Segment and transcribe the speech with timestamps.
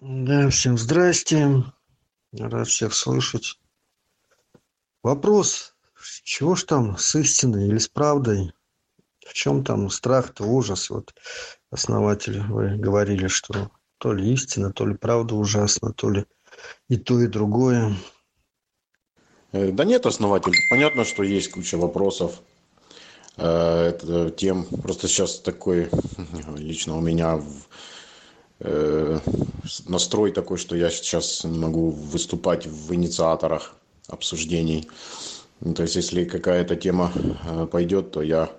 [0.00, 1.64] Да, всем здрасте.
[2.32, 3.58] Рад всех слышать.
[5.02, 5.74] Вопрос,
[6.22, 8.52] чего ж там с истиной или с правдой?
[9.26, 10.90] В чем там страх-то, ужас?
[10.90, 11.14] Вот
[11.70, 16.26] основатель, вы говорили, что то ли истина, то ли правда ужасна, то ли
[16.88, 17.96] и то, и другое.
[19.50, 20.52] Э, Да нет, основатель.
[20.70, 22.40] Понятно, что есть куча вопросов.
[23.36, 24.64] Э, тем.
[24.64, 25.90] Просто сейчас такой
[26.56, 27.66] лично у меня в-
[28.60, 33.74] настрой такой, что я сейчас не могу выступать в инициаторах
[34.08, 34.88] обсуждений.
[35.60, 37.12] Ну, То есть, если какая-то тема
[37.44, 38.50] э, пойдет, то я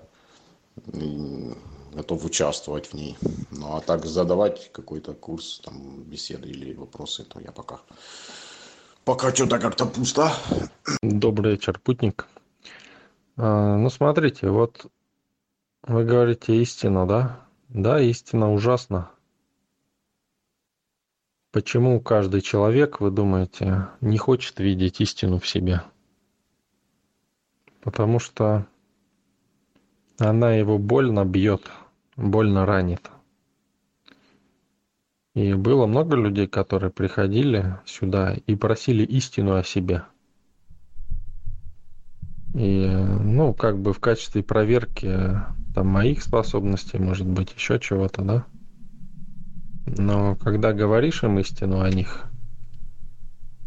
[1.94, 3.18] готов участвовать в ней.
[3.52, 7.80] Ну а так задавать какой-то курс, там, беседы или вопросы, то я пока.
[9.06, 10.32] Пока что-то как-то пусто.
[11.02, 12.28] Добрый вечер, путник.
[13.38, 14.86] А, Ну, смотрите, вот
[15.84, 17.46] вы говорите истину, да?
[17.70, 19.12] Да, истина ужасна.
[21.52, 25.82] Почему каждый человек, вы думаете, не хочет видеть истину в себе?
[27.82, 28.68] Потому что
[30.20, 31.72] она его больно бьет,
[32.16, 33.10] больно ранит.
[35.34, 40.04] И было много людей, которые приходили сюда и просили истину о себе.
[42.54, 45.42] И, ну, как бы в качестве проверки
[45.74, 48.46] там моих способностей, может быть, еще чего-то, да?
[49.98, 52.26] Но когда говоришь им истину о них,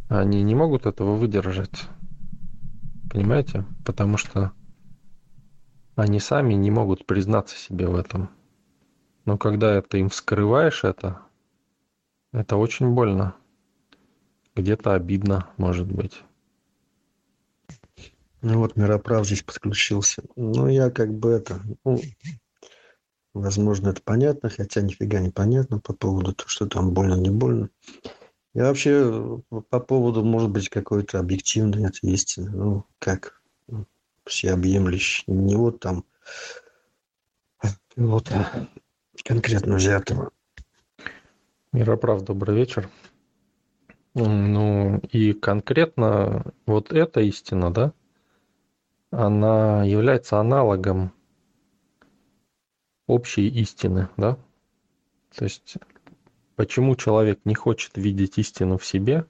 [0.08, 1.88] они не могут этого выдержать.
[3.10, 3.64] Понимаете?
[3.84, 4.52] Потому что
[5.96, 8.30] они сами не могут признаться себе в этом.
[9.24, 11.20] Но когда ты им вскрываешь это,
[12.32, 13.34] это очень больно.
[14.54, 16.22] Где-то обидно, может быть.
[18.42, 20.24] Ну вот Мироправ здесь подключился.
[20.34, 22.00] Ну, я как бы это, ну,
[23.34, 27.70] возможно, это понятно, хотя нифига не понятно по поводу того, что там больно, не больно.
[28.54, 33.86] Я вообще э, по поводу, может быть, какой-то объективной этой истины, ну, как ну,
[34.26, 36.04] всеобъемлющей, не вот там
[37.96, 38.66] вот а,
[39.24, 40.30] конкретно взятого.
[41.72, 42.90] Мироправ, добрый вечер.
[44.14, 47.92] Ну и конкретно вот эта истина, да,
[49.10, 51.12] она является аналогом
[53.12, 54.38] общей истины, да?
[55.34, 55.76] То есть
[56.56, 59.26] почему человек не хочет видеть истину в себе,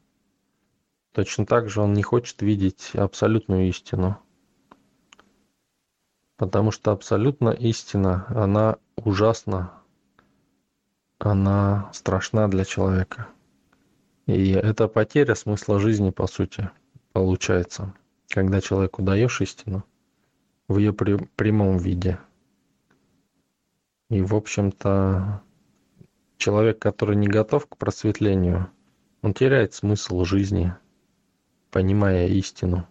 [1.13, 4.19] точно так же он не хочет видеть абсолютную истину.
[6.37, 9.73] Потому что абсолютно истина, она ужасна,
[11.19, 13.29] она страшна для человека.
[14.27, 16.71] И это потеря смысла жизни, по сути,
[17.13, 17.95] получается,
[18.29, 19.85] когда человеку даешь истину
[20.69, 22.19] в ее прямом виде.
[24.13, 25.41] И, в общем-то,
[26.37, 28.69] человек, который не готов к просветлению,
[29.23, 30.75] он теряет смысл жизни,
[31.71, 32.87] понимая истину.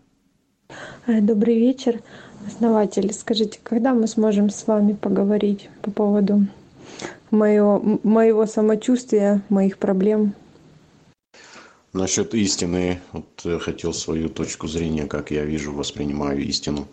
[1.05, 2.01] Э, Добрый вечер,
[2.47, 3.13] основатель.
[3.13, 6.47] Скажите, когда мы сможем с вами поговорить по поводу
[7.29, 10.33] моего, моего самочувствия, моих проблем?
[11.93, 16.88] Насчет истины, вот э, хотел свою точку зрения, как я вижу, воспринимаю истину.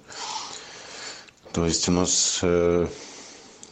[1.54, 2.88] То есть у нас, э,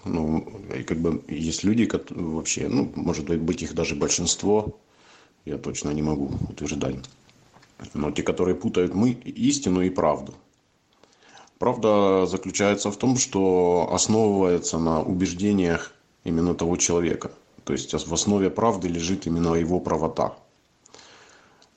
[0.07, 4.79] ну, и как бы есть люди, кот- вообще, ну, может быть, их даже большинство,
[5.45, 6.97] я точно не могу утверждать.
[7.95, 10.35] Но те, которые путают мы истину и правду.
[11.59, 15.93] Правда заключается в том, что основывается на убеждениях
[16.25, 17.31] именно того человека.
[17.65, 20.37] То есть в основе правды лежит именно его правота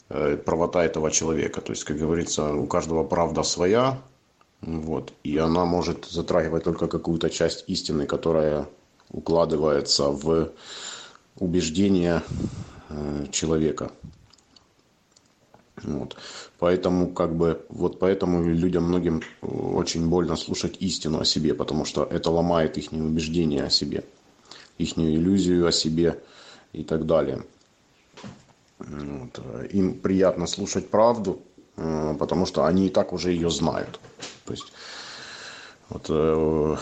[0.10, 1.62] э, правота этого человека.
[1.62, 4.02] То есть, как говорится, у каждого правда своя,
[4.62, 8.68] вот, и она может затрагивать только какую-то часть истины, которая
[9.10, 10.52] укладывается в
[11.38, 12.24] убеждения
[12.90, 13.92] э, человека.
[15.84, 16.18] Вот.
[16.60, 22.04] Поэтому, как бы, вот поэтому людям многим очень больно слушать истину о себе, потому что
[22.04, 24.04] это ломает их убеждения о себе,
[24.78, 26.22] их иллюзию о себе
[26.74, 27.44] и так далее.
[28.78, 29.40] Вот.
[29.72, 31.40] Им приятно слушать правду,
[32.20, 34.00] потому что они и так уже ее знают.
[34.46, 34.72] То есть,
[35.90, 36.78] вот, э,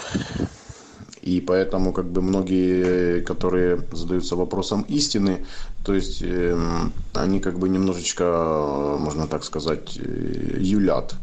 [1.22, 5.46] и поэтому как бы многие, которые задаются вопросом истины,
[5.86, 6.58] то есть э,
[7.14, 11.16] они как бы немножечко, э, можно так сказать, э, юлят.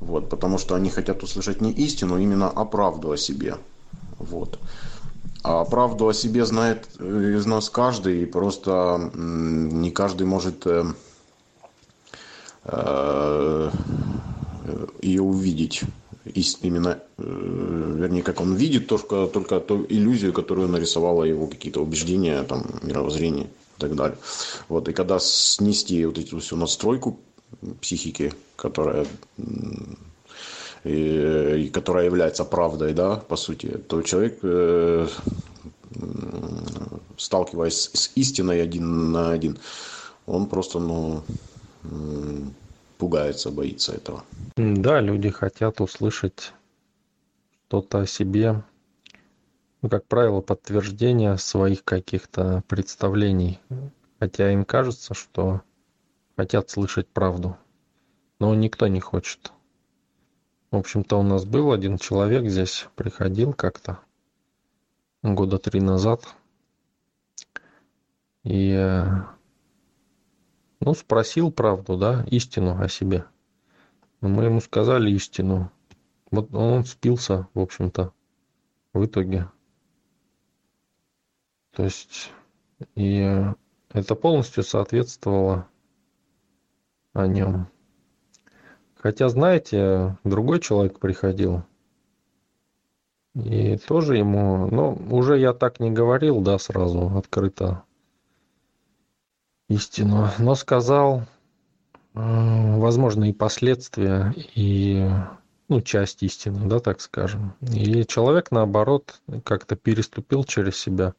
[0.00, 3.56] Вот, потому что они хотят услышать не истину, а именно а правду о себе.
[4.18, 4.58] Вот.
[5.42, 10.84] А правду о себе знает э, из нас каждый, и просто не каждый может э,
[10.84, 11.09] э,
[15.02, 15.82] ее увидеть.
[16.62, 22.42] Именно, э, вернее, как он видит только, только ту иллюзию, которую нарисовало его какие-то убеждения,
[22.42, 23.46] там, мировоззрение.
[23.46, 24.18] и так далее.
[24.68, 27.18] Вот, и когда снести вот эту всю настройку
[27.80, 29.06] психики, которая
[30.84, 35.08] и, и которая является правдой, да, по сути, то человек, э,
[37.16, 39.58] сталкиваясь с истиной один на один,
[40.26, 41.22] он просто, ну,
[43.00, 44.24] пугается, боится этого.
[44.56, 46.52] Да, люди хотят услышать
[47.66, 48.62] что-то о себе,
[49.80, 53.58] ну, как правило, подтверждение своих каких-то представлений.
[54.18, 55.62] Хотя им кажется, что
[56.36, 57.56] хотят слышать правду.
[58.38, 59.50] Но никто не хочет.
[60.70, 63.98] В общем-то, у нас был один человек здесь, приходил как-то
[65.22, 66.22] года три назад.
[68.44, 69.04] И э,
[70.80, 73.26] ну, спросил правду, да, истину о себе.
[74.20, 75.70] Мы ему сказали истину.
[76.30, 78.12] Вот он спился, в общем-то,
[78.92, 79.48] в итоге.
[81.72, 82.32] То есть,
[82.94, 83.44] и
[83.90, 85.68] это полностью соответствовало
[87.12, 87.68] о нем.
[88.94, 91.62] Хотя, знаете, другой человек приходил,
[93.34, 97.84] и тоже ему, ну, уже я так не говорил, да, сразу, открыто
[99.70, 101.22] истину, но сказал,
[102.12, 105.08] возможно, и последствия, и
[105.68, 107.54] ну, часть истины, да, так скажем.
[107.62, 111.14] И человек, наоборот, как-то переступил через себя,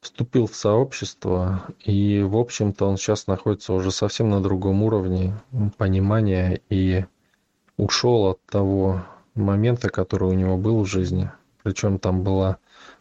[0.00, 5.34] вступил в сообщество, и, в общем-то, он сейчас находится уже совсем на другом уровне
[5.76, 7.04] понимания и
[7.76, 11.30] ушел от того момента, который у него был в жизни.
[11.64, 12.58] Причем там была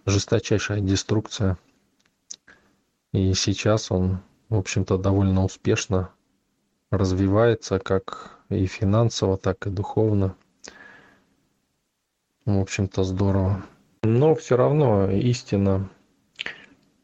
[0.08, 1.60] жесточайшая деструкция.
[3.16, 4.20] И сейчас он,
[4.50, 6.10] в общем-то, довольно успешно
[6.92, 10.36] развивается как и финансово, так и духовно.
[12.44, 13.66] В общем-то, здорово.
[14.04, 15.90] Но все равно истина,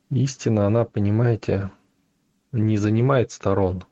[0.10, 1.72] истина, она, понимаете,
[2.52, 3.86] не занимает сторон.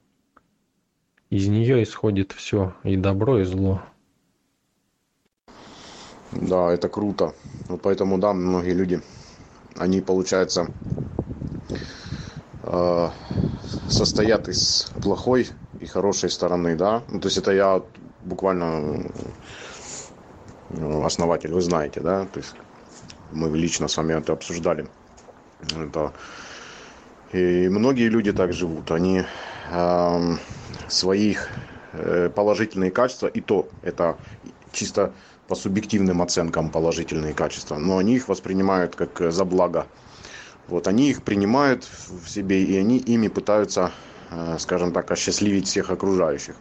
[1.30, 3.82] Из нее исходит все, и добро, и зло.
[6.34, 7.34] Да, это круто.
[7.70, 9.02] Вот поэтому, да, многие люди,
[9.78, 10.68] они, получается,
[13.90, 15.50] состоят из плохой
[15.80, 17.04] и хорошей стороны, да.
[17.10, 17.82] Ну, то есть это я
[18.24, 19.04] буквально
[20.70, 22.26] ну, основатель, вы знаете, да.
[22.26, 22.54] То есть
[23.32, 24.88] мы лично с вами это обсуждали.
[25.62, 26.14] Это...
[27.32, 28.92] И многие люди так живут.
[28.92, 29.24] Они
[29.72, 30.36] э,
[30.88, 31.50] своих
[31.94, 34.18] э, положительные качества, и то это
[34.72, 35.14] чисто
[35.48, 39.88] по субъективным оценкам положительные качества, но они их воспринимают как за благо
[40.70, 43.92] вот они их принимают в себе, и они ими пытаются,
[44.32, 46.56] э, скажем так, осчастливить всех окружающих.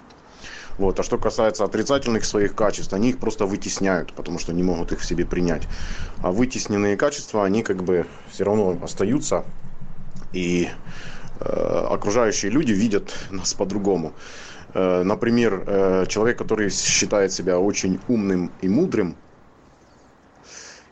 [0.78, 0.99] Вот.
[1.00, 5.00] А что касается отрицательных своих качеств, они их просто вытесняют, потому что не могут их
[5.00, 5.66] в себе принять.
[6.22, 9.44] А вытесненные качества, они как бы все равно остаются,
[10.32, 10.69] и
[11.40, 14.12] э, окружающие люди видят нас по-другому.
[14.75, 19.16] Э, например, э, человек, который считает себя очень умным и мудрым,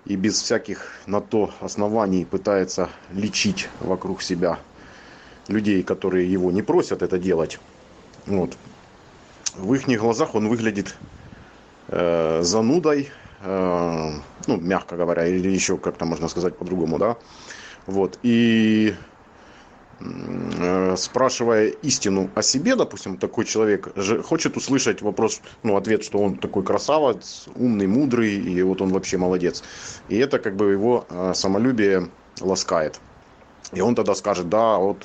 [0.06, 4.58] и без всяких на то оснований пытается лечить вокруг себя
[5.48, 7.58] людей, которые его не просят это делать.
[8.26, 8.56] Вот.
[9.54, 10.94] В их глазах он выглядит
[11.88, 13.10] э, занудой,
[13.42, 14.10] э,
[14.46, 17.16] ну, мягко говоря, или еще как-то можно сказать по-другому, да.
[17.86, 18.18] Вот.
[18.22, 18.94] И
[20.96, 23.88] спрашивая истину о себе, допустим, такой человек
[24.25, 29.16] хочет услышать вопрос, ну, ответ, что он такой красавец, умный, мудрый, и вот он вообще
[29.16, 29.62] молодец.
[30.09, 33.00] И это как бы его э, самолюбие ласкает.
[33.73, 34.99] И он тогда скажет, да, вот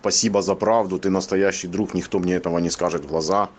[0.00, 3.50] спасибо за правду, ты настоящий друг, никто мне этого не скажет в глаза.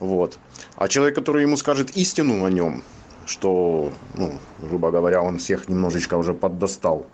[0.00, 0.38] Вот.
[0.76, 2.82] А человек, который ему скажет истину о нем,
[3.26, 7.06] что, ну, грубо говоря, он всех немножечко уже поддостал,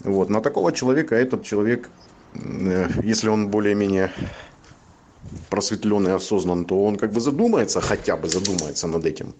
[0.00, 0.30] вот.
[0.30, 1.90] На такого человека этот человек,
[2.34, 4.12] э, если он более-менее
[5.48, 9.34] просветленный, осознан, то он как бы задумается, хотя бы задумается над этим.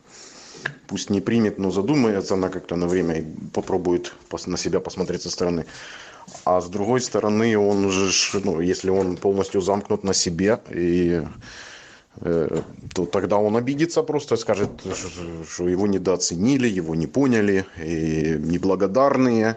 [0.87, 4.12] Пусть не примет, но задумается она как-то на время и попробует
[4.47, 5.64] на себя посмотреть со стороны.
[6.45, 8.11] А с другой стороны, он уже,
[8.45, 11.23] ну, если он полностью замкнут на себе, и,
[12.21, 12.61] э,
[12.95, 14.71] то тогда он обидится просто, скажет,
[15.49, 19.57] что его недооценили, его не поняли, и неблагодарные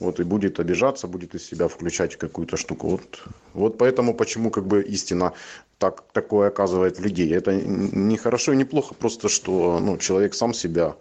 [0.00, 2.88] вот, и будет обижаться, будет из себя включать какую-то штуку.
[2.88, 3.22] Вот,
[3.52, 5.32] вот поэтому, почему как бы истина
[5.78, 7.32] так, такое оказывает людей.
[7.34, 10.96] Это не хорошо и не плохо, просто что ну, человек сам себя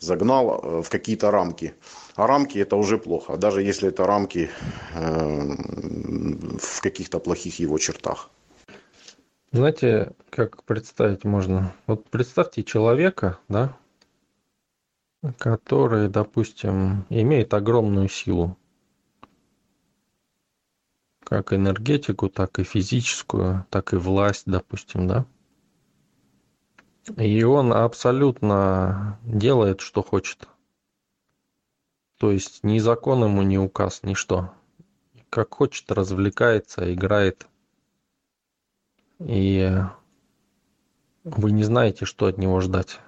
[0.00, 1.74] загнал э, в какие-то рамки.
[2.14, 4.50] А рамки это уже плохо, даже если это рамки
[4.94, 5.54] э,
[6.58, 8.30] в каких-то плохих его чертах.
[9.52, 11.72] Знаете, как представить можно?
[11.86, 13.76] Вот представьте человека, да,
[15.38, 18.56] который, допустим, имеет огромную силу.
[21.28, 25.26] как энергетику, так и физическую, так и власть, допустим, да?
[27.18, 30.48] И он абсолютно делает, что хочет.
[32.16, 34.54] То есть ни закон ему не указ, ни что.
[35.28, 37.46] Как хочет, развлекается, играет.
[39.18, 39.70] И
[41.24, 43.00] вы не знаете, что от него ждать.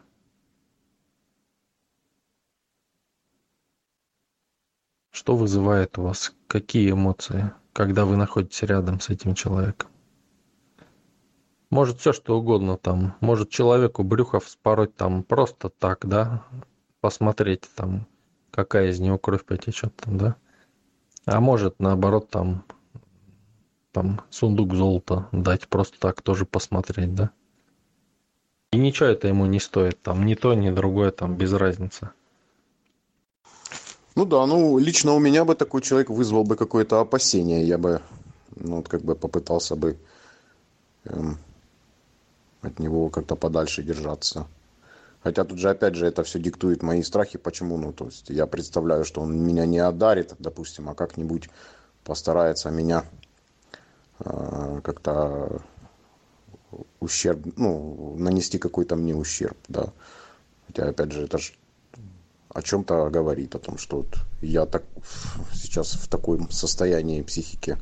[5.10, 6.32] Что вызывает у вас?
[6.46, 9.90] Какие эмоции, когда вы находитесь рядом с этим человеком?
[11.70, 13.14] Может все что угодно там.
[13.20, 16.44] Может человеку брюхо вспороть там просто так, да?
[17.00, 18.06] Посмотреть там,
[18.50, 20.36] какая из него кровь потечет там, да?
[21.26, 22.64] А может наоборот там,
[23.92, 27.30] там сундук золота дать просто так тоже посмотреть, да?
[28.72, 32.10] И ничего это ему не стоит, там ни то, ни другое, там без разницы.
[34.16, 37.64] Ну да, ну лично у меня бы такой человек вызвал бы какое-то опасение.
[37.64, 38.02] Я бы,
[38.56, 39.96] ну вот как бы попытался бы
[41.04, 41.38] эм,
[42.62, 44.46] от него как-то подальше держаться.
[45.22, 47.38] Хотя тут же, опять же, это все диктует мои страхи.
[47.38, 47.76] Почему?
[47.76, 51.50] Ну, то есть я представляю, что он меня не одарит, допустим, а как-нибудь
[52.04, 53.04] постарается меня
[54.18, 55.60] э, как-то
[57.00, 59.92] ущерб, ну, нанести какой-то мне ущерб, да.
[60.66, 61.52] Хотя, опять же, это же
[62.52, 64.84] о чем-то говорит, о том, что вот я так
[65.52, 67.78] сейчас в таком состоянии психики,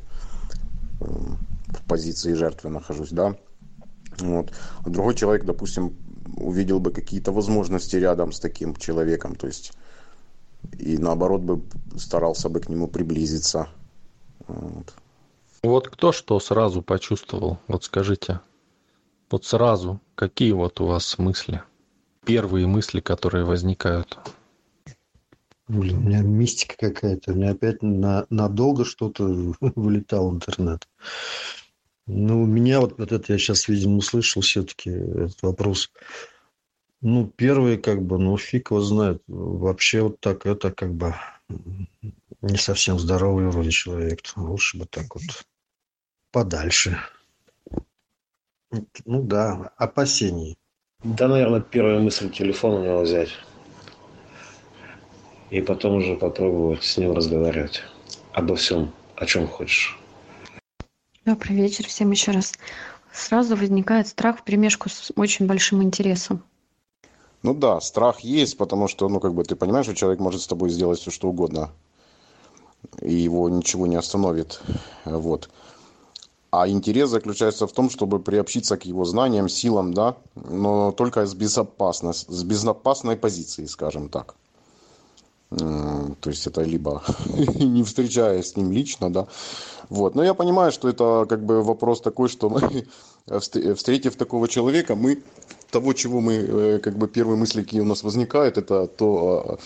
[0.99, 3.35] в позиции жертвы нахожусь, да.
[4.19, 4.51] Вот.
[4.85, 5.95] А другой человек, допустим,
[6.37, 9.73] увидел бы какие-то возможности рядом с таким человеком, то есть
[10.77, 11.61] и наоборот бы
[11.97, 13.69] старался бы к нему приблизиться.
[14.47, 14.93] Вот.
[15.63, 17.59] Вот кто что сразу почувствовал?
[17.67, 18.39] Вот скажите.
[19.31, 21.61] Вот сразу, какие вот у вас мысли?
[22.25, 24.17] Первые мысли, которые возникают?
[25.69, 27.31] Блин, у меня мистика какая-то.
[27.31, 29.23] У меня опять на, надолго что-то
[29.59, 30.89] вылетал интернет.
[32.07, 35.91] Ну, меня вот, вот это я сейчас, видимо, услышал все-таки этот вопрос.
[37.01, 39.21] Ну, первый, как бы, ну, фиг его знает.
[39.27, 41.13] Вообще вот так, это как бы
[42.41, 44.21] не совсем здоровый вроде человек.
[44.35, 45.45] Лучше бы так вот
[46.31, 46.97] подальше.
[49.05, 50.57] Ну да, опасений.
[51.03, 53.29] Да, наверное, первая мысль телефон у него взять.
[55.49, 57.81] И потом уже попробовать с ним разговаривать
[58.33, 59.99] обо всем, о чем хочешь.
[61.25, 62.53] Добрый вечер всем еще раз.
[63.11, 66.43] Сразу возникает страх в перемешку с очень большим интересом.
[67.41, 70.47] Ну да, страх есть, потому что, ну, как бы ты понимаешь, что человек может с
[70.47, 71.71] тобой сделать все, что угодно,
[73.01, 74.61] и его ничего не остановит.
[75.05, 75.49] Вот.
[76.51, 81.33] А интерес заключается в том, чтобы приобщиться к его знаниям, силам, да, но только с,
[81.33, 84.35] безопасной, с безопасной позиции, скажем так.
[85.49, 87.03] То есть это либо
[87.55, 89.27] не встречаясь с ним лично, да.
[89.89, 90.15] Вот.
[90.15, 92.85] Но я понимаю, что это как бы вопрос такой, что мы,
[93.39, 95.23] встретив такого человека, мы
[95.71, 99.59] того, чего мы, э, как бы первые мысли, какие у нас возникают, это то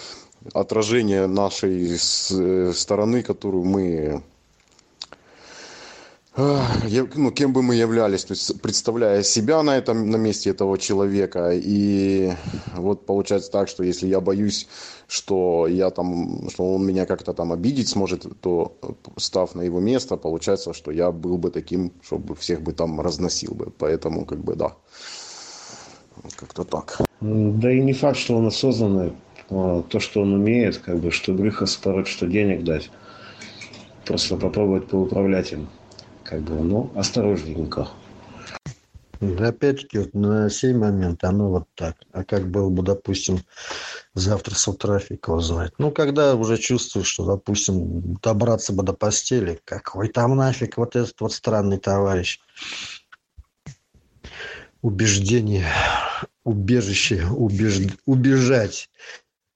[0.53, 4.23] а, отражение нашей э, стороны, которую мы
[6.35, 11.51] ну, кем бы мы являлись, то есть представляя себя на этом на месте этого человека
[11.53, 12.31] и
[12.75, 14.67] вот получается так что если я боюсь
[15.07, 18.75] что я там что он меня как-то там обидеть сможет то
[19.17, 23.53] став на его место получается что я был бы таким чтобы всех бы там разносил
[23.53, 23.71] бы.
[23.77, 24.73] Поэтому как бы да.
[26.35, 27.01] Как-то так.
[27.21, 29.13] Да и не факт что он осознанный.
[29.49, 32.89] А, то что он умеет как бы что брюхо спороть что денег дать.
[34.05, 35.67] Просто попробовать поуправлять им
[36.23, 37.87] как бы, ну, осторожненько.
[39.39, 41.95] Опять-таки, вот на сей момент оно вот так.
[42.11, 43.39] А как было бы, допустим,
[44.13, 45.73] завтра с утра фиг его знает.
[45.77, 51.19] Ну, когда уже чувствуешь, что, допустим, добраться бы до постели, какой там нафиг вот этот
[51.21, 52.39] вот странный товарищ.
[54.81, 55.67] Убеждение,
[56.43, 57.79] убежище, убеж...
[58.05, 58.89] убежать.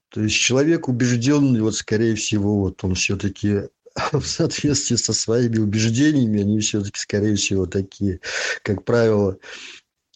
[0.08, 3.68] То есть человек убежденный, вот скорее всего, вот он все-таки
[4.12, 8.20] в соответствии со своими убеждениями, они все-таки, скорее всего, такие,
[8.62, 9.38] как правило,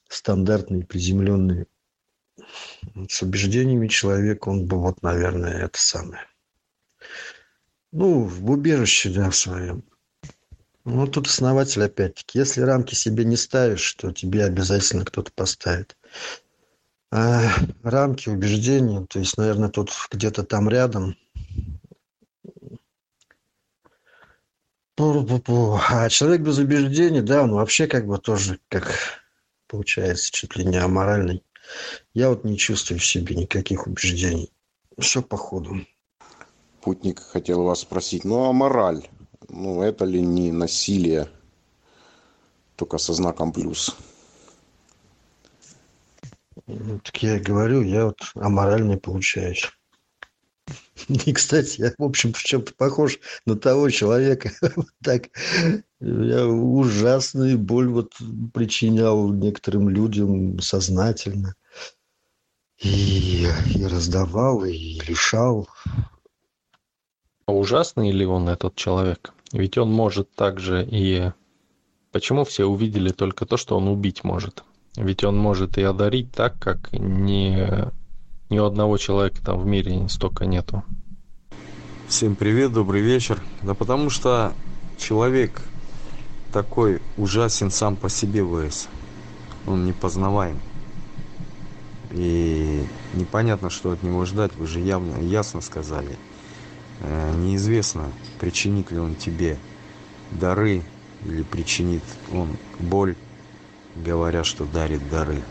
[0.09, 1.67] стандартные, приземленные.
[3.09, 6.27] С убеждениями человека он бы, вот, наверное, это самое.
[7.93, 9.85] Ну, в убежище, да, в своем.
[10.85, 15.97] Ну, тут основатель, опять-таки, если рамки себе не ставишь, то тебе обязательно кто-то поставит.
[17.11, 21.17] А рамки, убеждения, то есть, наверное, тут где-то там рядом
[24.99, 28.93] А человек без убеждений, да, он вообще как бы тоже, как
[29.67, 31.43] получается, чуть ли не аморальный.
[32.15, 34.53] Я вот не чувствую в себе никаких убеждений.
[34.99, 35.87] Все по ходу.
[36.83, 39.09] Путник хотел вас спросить, ну а мораль?
[39.53, 41.29] ну, это ли не насилие,
[42.77, 43.97] только со знаком плюс?
[46.67, 49.71] Ну, так я и говорю, я вот аморальный получаюсь.
[51.09, 54.51] И, кстати, я, в общем, в чем-то похож на того человека.
[55.03, 55.29] так,
[56.01, 58.13] я ужасную боль вот
[58.53, 61.55] причинял некоторым людям сознательно.
[62.79, 65.69] И, и раздавал, и лишал.
[67.47, 69.33] А ужасный ли он, этот человек?
[69.53, 71.33] Ведь он может также и...
[72.11, 74.65] Почему все увидели только то, что он убить может?
[74.97, 77.91] Ведь он может и одарить так, как ни,
[78.53, 80.85] ни у одного человека там в мире столько нету.
[82.07, 83.43] Всем привет, добрый вечер.
[83.63, 84.53] Да потому что
[84.99, 85.63] человек
[86.53, 88.89] такой ужасен сам по себе, ВС.
[89.67, 90.61] Он непознаваем.
[92.11, 96.19] И непонятно, что от него ждать, вы же явно, ясно сказали.
[97.01, 99.57] Э, неизвестно, причинит ли он тебе
[100.31, 100.83] дары
[101.25, 103.17] или причинит он боль,
[103.97, 105.43] говоря, что дарит дары.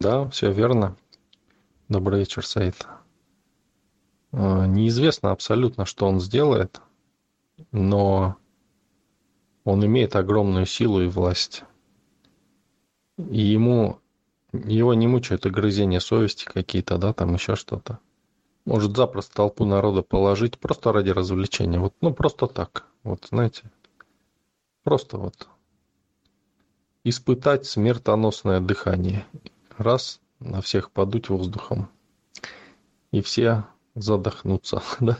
[0.00, 0.96] Да, все верно.
[1.88, 2.84] Добрый вечер, Саид.
[4.32, 6.80] Э, неизвестно абсолютно, что он сделает,
[7.70, 8.36] но
[9.62, 11.62] он имеет огромную силу и власть.
[13.18, 14.00] И ему
[14.52, 18.00] его не мучают огрызения совести какие-то, да, там еще что-то.
[18.64, 21.78] Может запросто толпу народа положить просто ради развлечения.
[21.78, 22.86] Вот, ну, просто так.
[23.04, 23.70] Вот, знаете.
[24.82, 25.46] Просто вот.
[27.04, 29.24] Испытать смертоносное дыхание.
[29.78, 31.88] Раз, на всех подуть воздухом.
[33.10, 33.64] И все
[33.94, 35.18] задохнуться, да?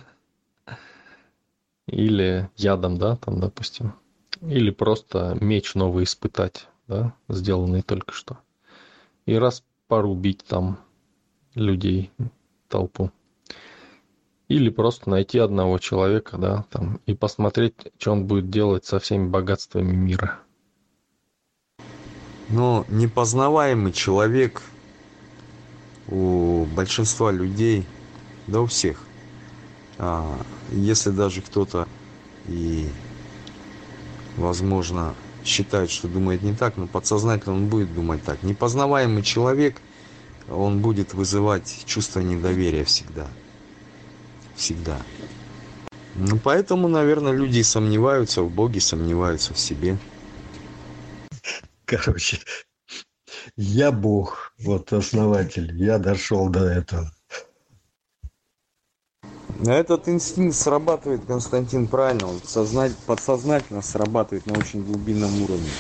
[1.87, 3.95] Или ядом, да, там, допустим.
[4.43, 8.39] Или просто меч новый испытать, да, сделанный только что.
[9.25, 10.79] И раз порубить там
[11.55, 12.11] людей,
[12.69, 13.11] толпу.
[14.49, 19.29] Или просто найти одного человека, да, там, и посмотреть, что он будет делать со всеми
[19.29, 20.39] богатствами мира.
[22.49, 24.63] Но непознаваемый человек
[26.09, 27.87] у большинства людей,
[28.47, 29.01] да у всех.
[29.99, 30.39] А,
[30.71, 31.89] если даже кто-то
[32.49, 32.89] и,
[34.37, 35.15] возможно,
[35.45, 38.43] считает, что думает не так, но подсознательно он будет думать так.
[38.43, 39.81] Непознаваемый человек,
[40.49, 43.29] он будет вызывать чувство недоверия всегда
[44.57, 45.01] всегда.
[46.15, 49.99] Ну, поэтому, наверное, люди сомневаются в Боге, сомневаются в себе.
[51.85, 52.39] Короче,
[53.57, 57.13] я Бог, вот основатель, я дошел до этого.
[59.65, 65.71] Этот инстинкт срабатывает, Константин, правильно, он сознать, подсознательно срабатывает на очень глубинном уровне.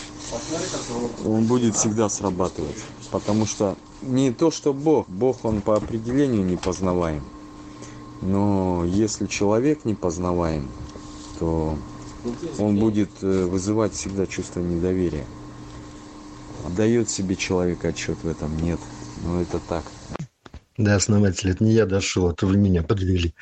[1.27, 7.23] Он будет всегда срабатывать, потому что не то, что Бог, Бог, он по определению непознаваем
[8.23, 10.69] но если человек непознаваем
[11.39, 11.77] то
[12.59, 15.25] он будет э, вызывать всегда чувство недоверия
[16.67, 18.57] отдает себе человек отчет в этом?
[18.59, 18.81] Нет.
[19.25, 19.85] Но это так.
[20.77, 23.35] Да основатель это не я дошел это вы меня подвели.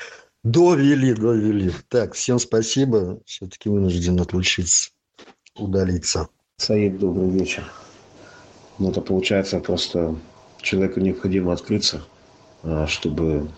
[0.43, 1.73] Довели довели.
[1.89, 3.21] Так всем спасибо.
[3.25, 4.91] Все-таки вынужден отлучиться
[5.57, 6.29] удалиться.
[6.59, 7.65] Саид добрый вечер.
[8.79, 10.17] Ну это получается просто
[10.61, 12.05] человеку необходимо открыться
[12.63, 13.49] а, чтобы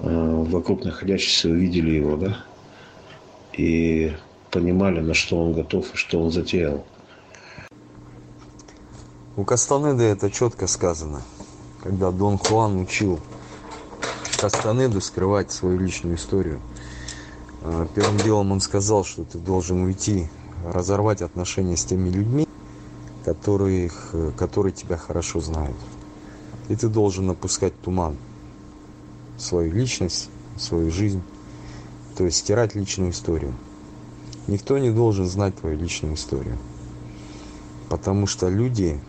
[0.00, 2.38] Э, вокруг находящиеся увидели его, да,
[3.52, 4.12] и
[4.50, 6.84] понимали, на что он готов и что он затеял.
[9.38, 11.22] У Кастанеды это четко сказано,
[11.80, 13.20] когда Дон Хуан учил
[14.36, 16.58] Кастанеду скрывать свою личную историю.
[17.62, 20.28] Э, первым делом он сказал, что ты должен уйти,
[20.64, 22.48] разорвать отношения с теми людьми,
[23.24, 25.76] которых, которые тебя хорошо знают.
[26.68, 28.16] И ты должен опускать туман–
[29.38, 31.22] свою личность, свою жизнь,
[32.16, 33.54] то есть стирать личную историю.
[34.48, 36.58] Никто не должен знать твою личную историю.
[37.88, 39.00] Потому что люди,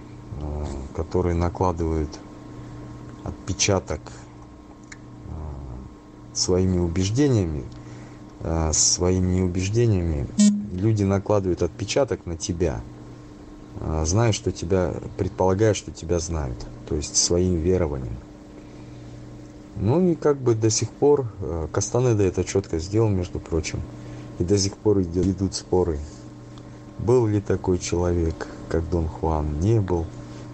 [0.96, 2.10] которые накладывают
[3.24, 5.32] отпечаток э,
[6.34, 7.64] своими убеждениями,
[8.42, 10.28] э, своими убеждениями,
[10.74, 12.82] люди накладывают отпечаток на тебя,
[14.04, 18.18] зная, что тебя, предполагая, что тебя знают, то есть своим верованием.
[19.80, 23.80] Ну и как бы до сих пор э, Кастанеда это четко сделал, между прочим.
[24.38, 26.00] И до сих пор идут споры.
[26.98, 29.62] Был ли такой человек, как Дон Хуан?
[29.62, 30.06] Не был.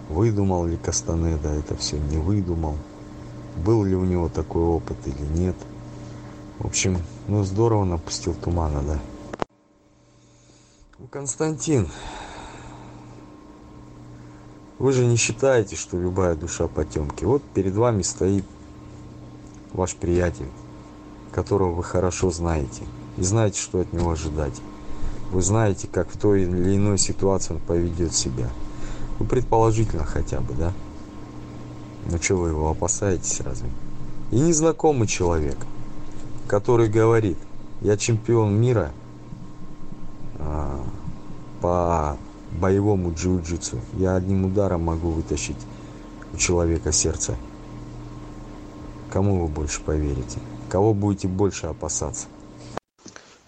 [0.08, 1.98] Выдумал ли Кастанеда это все?
[1.98, 2.76] Не выдумал.
[3.64, 5.56] Был ли у него такой опыт или нет?
[6.58, 8.98] В общем, ну здорово напустил тумана, да.
[10.98, 11.88] Ну, Константин,
[14.78, 17.24] вы же не считаете, что любая душа потемки.
[17.24, 18.44] Вот перед вами стоит
[19.72, 20.48] ваш приятель,
[21.32, 22.82] которого вы хорошо знаете.
[23.16, 24.60] и знаете, что от него ожидать.
[25.30, 28.50] Вы знаете, как в той или иной ситуации он поведет себя.
[29.18, 30.72] Ну, предположительно хотя бы, да?
[32.10, 33.68] Ну, что вы его опасаетесь разве?
[34.30, 35.56] И незнакомый человек,
[36.46, 37.38] который говорит,
[37.80, 38.92] я чемпион мира
[40.38, 40.84] а,
[41.60, 42.16] по
[42.52, 43.78] боевому джиу-джитсу.
[43.94, 45.56] Я одним ударом могу вытащить
[46.32, 47.36] у человека сердце.
[49.10, 50.38] Кому вы больше поверите?
[50.68, 52.26] Кого будете больше опасаться?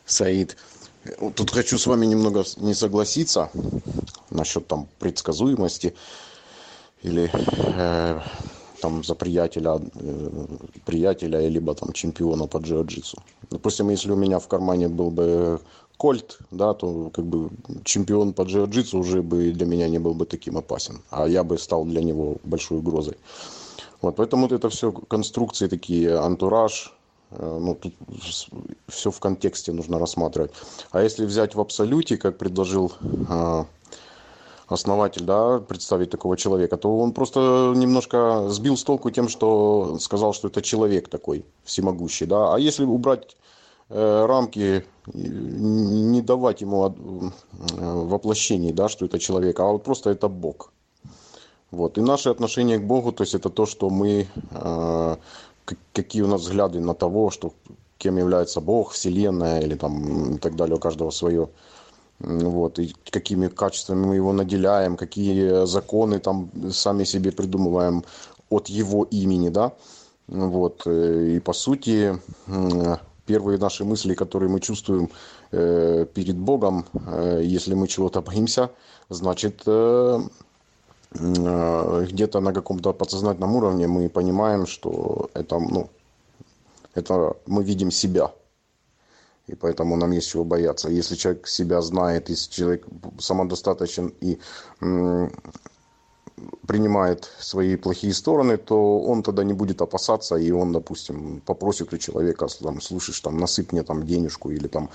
[0.07, 0.57] Саид,
[1.35, 3.51] тут хочу с вами немного не согласиться
[4.31, 5.95] насчет там предсказуемости
[7.03, 8.21] или э,
[8.81, 10.47] там за приятеля, э,
[10.85, 13.19] приятеля, либо там чемпиона по джиу-джитсу.
[13.51, 15.61] Допустим, если у меня в кармане был бы
[15.97, 17.51] кольт, да, то как бы
[17.85, 21.59] чемпион по джиу-джитсу уже бы для меня не был бы таким опасен, а я бы
[21.59, 23.17] стал для него большой угрозой.
[24.01, 26.95] Вот, поэтому вот это все конструкции такие, антураж,
[27.31, 27.95] э, ну, тут
[28.87, 30.53] все в контексте нужно рассматривать.
[30.93, 33.65] А если взять в абсолюте, как предложил э,
[34.69, 40.33] основатель, да, представить такого человека, то он просто немножко сбил с толку тем, что сказал,
[40.35, 42.55] что это человек такой всемогущий, да.
[42.55, 43.37] А если убрать
[43.89, 47.31] э, рамки, не давать ему э,
[47.79, 50.73] воплощений, да, что это человек, а вот просто это Бог.
[51.71, 51.99] Вот.
[51.99, 55.17] И наше отношение к Богу, то есть это то, что мы, э,
[55.93, 57.53] какие у нас взгляды на того, что
[57.99, 61.49] кем является Бог, Вселенная или там и так далее, у каждого свое.
[62.21, 68.05] Вот, и какими качествами мы его наделяем, какие законы там сами себе придумываем
[68.51, 69.73] от его имени, да.
[70.27, 72.21] Вот, э, и по сути,
[73.27, 75.11] первые наши мысли, которые мы чувствуем
[75.53, 78.71] э, перед Богом, э, если мы чего-то боимся,
[79.09, 79.63] значит,
[81.11, 85.89] где-то на каком-то подсознательном уровне мы понимаем, что это, ну,
[86.95, 88.31] это мы видим себя.
[89.49, 90.89] И поэтому нам есть чего бояться.
[90.89, 92.87] Если человек себя знает, если человек
[93.19, 94.39] самодостаточен и
[96.67, 101.99] принимает свои плохие стороны, то он тогда не будет опасаться, и он, допустим, попросит у
[101.99, 104.91] человека, там, слушаешь, там, насыпь мне там денежку или там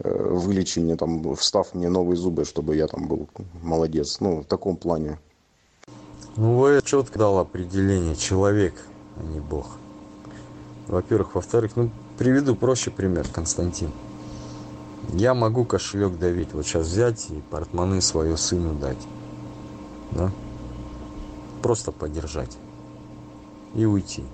[0.00, 3.28] э, вылечи мне там, встав мне новые зубы, чтобы я там был
[3.62, 4.20] молодец.
[4.20, 5.18] Ну, в таком плане.
[6.36, 8.74] Ну, вы четко дал определение человек,
[9.16, 9.66] а не Бог.
[10.88, 11.34] Во-первых.
[11.34, 13.90] Во-вторых, ну, приведу проще пример, Константин.
[15.12, 18.98] Я могу кошелек давить, вот сейчас взять и портмоне свое сыну дать.
[20.12, 20.30] Да?
[21.62, 22.56] Просто подержать.
[23.74, 24.24] И уйти.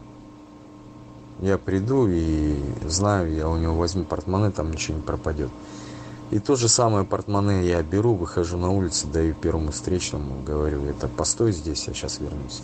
[1.40, 5.50] Я приду и знаю, я у него возьму портмоне, там ничего не пропадет.
[6.30, 11.08] И то же самое портмоне я беру, выхожу на улицу, даю первому встречному, говорю, это
[11.08, 12.62] постой здесь, я сейчас вернусь.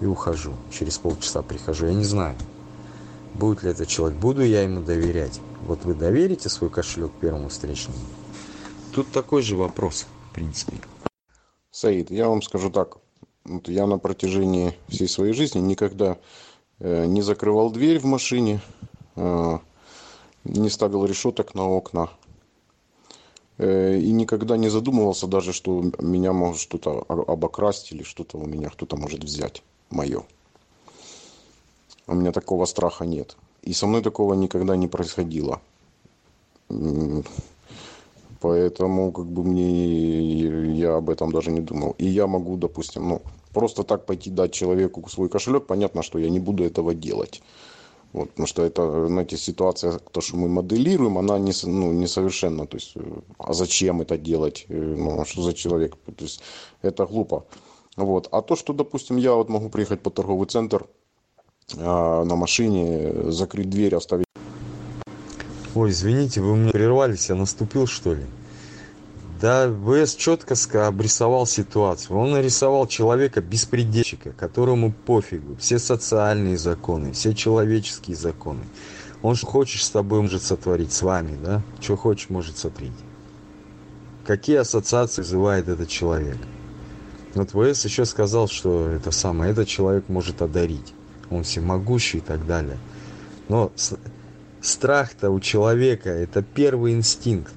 [0.00, 0.52] И ухожу.
[0.70, 1.86] Через полчаса прихожу.
[1.86, 2.34] Я не знаю,
[3.34, 5.40] будет ли этот человек, буду я ему доверять.
[5.66, 7.98] Вот вы доверите свой кошелек первому встречному?
[8.92, 10.76] Тут такой же вопрос, в принципе.
[11.70, 12.98] Саид, я вам скажу так.
[13.44, 16.18] Вот я на протяжении всей своей жизни никогда
[16.78, 18.60] э, не закрывал дверь в машине,
[19.16, 19.58] э,
[20.44, 22.08] не ставил решеток на окна
[23.56, 28.68] Э, и никогда не задумывался даже, что меня может что-то обокрасть или что-то у меня
[28.68, 30.24] кто-то может взять мое.
[32.06, 33.36] У меня такого страха нет.
[33.62, 35.60] И со мной такого никогда не происходило.
[38.40, 41.94] Поэтому как бы мне я об этом даже не думал.
[41.96, 43.22] И я могу, допустим, ну,
[43.54, 47.42] просто так пойти дать человеку свой кошелек, понятно, что я не буду этого делать.
[48.12, 52.66] Вот, потому что это, знаете, ситуация, то, что мы моделируем, она не, ну, несовершенна.
[52.66, 52.94] То есть,
[53.38, 54.66] а зачем это делать?
[54.68, 55.96] Э, ну, а что за человек?
[56.04, 56.40] То есть,
[56.82, 57.44] это глупо.
[57.96, 58.28] Вот.
[58.30, 60.86] А то, что, допустим, я вот могу приехать по торговый центр
[61.72, 64.26] на машине, закрыть дверь, оставить...
[65.74, 68.22] Ой, извините, вы мне прервались, я наступил, что ли?
[69.40, 70.54] Да, ВС четко
[70.86, 72.16] обрисовал ситуацию.
[72.16, 75.56] Он нарисовал человека беспредельщика, которому пофигу.
[75.56, 78.60] Все социальные законы, все человеческие законы.
[79.22, 81.62] Он что хочешь с тобой может сотворить, с вами, да?
[81.80, 82.92] Что хочешь может сотворить.
[84.24, 86.38] Какие ассоциации вызывает этот человек?
[87.34, 90.94] Вот ВС еще сказал, что это самое, этот человек может одарить.
[91.34, 92.78] Он всемогущий и так далее.
[93.48, 93.72] Но
[94.60, 97.52] страх-то у человека это первый инстинкт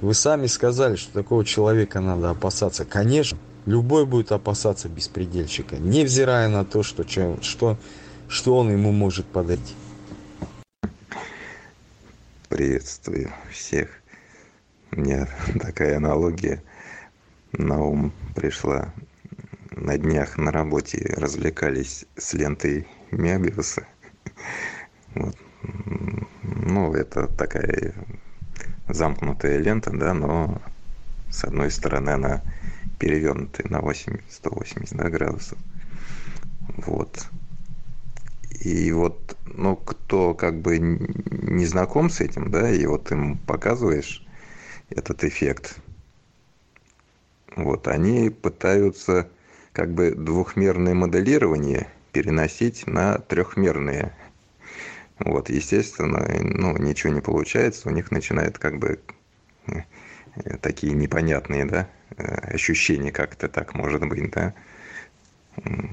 [0.00, 2.84] вы сами сказали, что такого человека надо опасаться.
[2.84, 7.04] Конечно, любой будет опасаться беспредельщика, невзирая на то, что,
[7.42, 7.76] что,
[8.28, 9.74] что он ему может подарить.
[12.48, 13.88] Приветствую всех.
[14.92, 15.28] У меня
[15.60, 16.62] такая аналогия
[17.52, 18.92] на ум пришла.
[19.80, 23.86] На днях на работе развлекались с лентой Мебиуса.
[25.14, 25.36] Вот.
[26.42, 27.94] ну, это такая
[28.88, 30.60] замкнутая лента, да, но
[31.30, 32.42] с одной стороны она
[32.98, 35.58] перевернутая на 80, 180 да, градусов.
[36.78, 37.26] Вот.
[38.60, 44.26] И вот, ну, кто как бы не знаком с этим, да, и вот им показываешь
[44.90, 45.76] этот эффект,
[47.54, 49.28] вот, они пытаются
[49.78, 54.12] как бы двухмерное моделирование переносить на трехмерное.
[55.20, 58.98] Вот, естественно, ну, ничего не получается, у них начинает как бы
[59.68, 64.52] э, такие непонятные, да, э, ощущения, как это так может быть, да,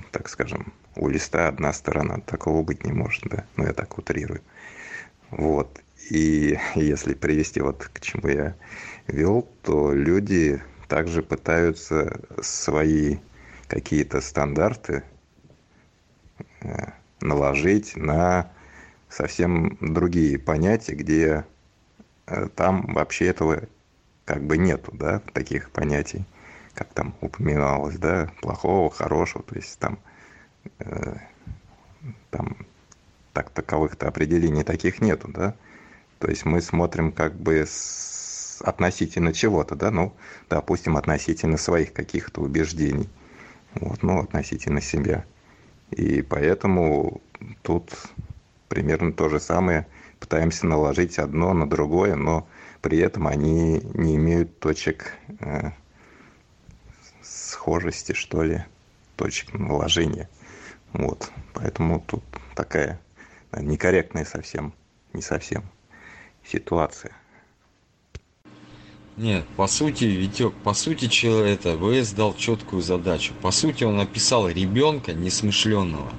[0.10, 4.41] так скажем, у листа одна сторона, такого быть не может, да, ну, я так утрирую.
[5.30, 8.56] Вот, и если привести вот к чему я
[9.06, 13.17] вел, то люди также пытаются свои
[13.67, 15.04] какие-то стандарты
[16.62, 18.51] э, наложить на
[19.10, 21.45] совсем другие понятия, где
[22.28, 23.63] э, там вообще этого
[24.25, 26.25] как бы нету, да, таких понятий,
[26.73, 29.99] как там упоминалось, да, плохого, хорошего, то есть там,
[30.80, 31.15] э,
[32.32, 32.58] там
[33.34, 35.56] так таковых-то определений таких нету, да,
[36.19, 40.13] то есть мы смотрим как бы с относительно чего-то, да, ну,
[40.49, 43.10] допустим, относительно своих каких-то убеждений,
[43.75, 45.25] вот, ну, относительно себя.
[45.91, 47.21] И поэтому
[47.61, 47.91] тут
[48.67, 49.88] примерно то же самое,
[50.19, 52.47] пытаемся наложить одно на другое, но
[52.81, 55.71] при этом они не имеют точек э,
[57.21, 58.63] схожести, что ли,
[59.15, 60.29] точек наложения.
[60.93, 62.23] Вот, поэтому тут
[62.55, 62.99] такая
[63.51, 64.73] некорректная совсем,
[65.13, 65.63] не совсем
[66.43, 67.11] ситуация.
[69.17, 73.34] Нет, по сути, Витек, по сути, это ВС дал четкую задачу.
[73.41, 76.12] По сути, он описал ребенка несмышленного,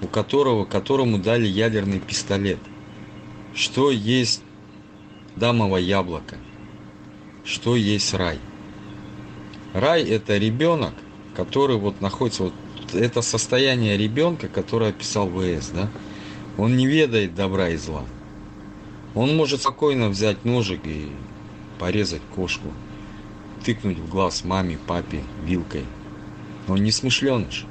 [0.00, 2.58] у которого, которому дали ядерный пистолет.
[3.54, 4.42] Что есть
[5.36, 6.36] дамово яблоко?
[7.44, 8.40] Что есть рай?
[9.72, 10.94] Рай это ребенок,
[11.36, 12.54] который вот находится, вот
[12.92, 15.88] это состояние ребенка, которое описал ВС, да?
[16.58, 18.04] Он не ведает добра и зла.
[19.14, 21.08] Он может спокойно взять ножик и
[21.82, 22.68] порезать кошку,
[23.64, 25.84] тыкнуть в глаз маме, папе вилкой.
[26.68, 27.66] Он не смышленыш.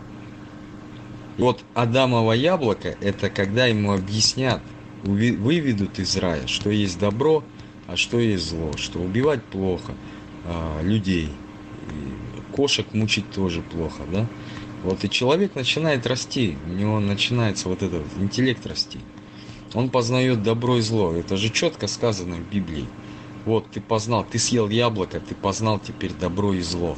[1.37, 4.61] Вот Адамово яблоко– это когда ему объяснят,
[5.03, 7.45] выведут из рая, что есть добро,
[7.87, 9.93] а что есть зло, что убивать плохо
[10.43, 11.29] а, людей,
[12.53, 14.27] кошек мучить тоже плохо, да?
[14.83, 18.99] Вот и человек начинает расти, у него начинается вот этот интеллект расти.
[19.73, 21.13] Он познает добро и зло.
[21.13, 22.87] Это же четко сказано в Библии.
[23.45, 26.95] Вот ты познал, ты съел яблоко, ты познал теперь добро и зло.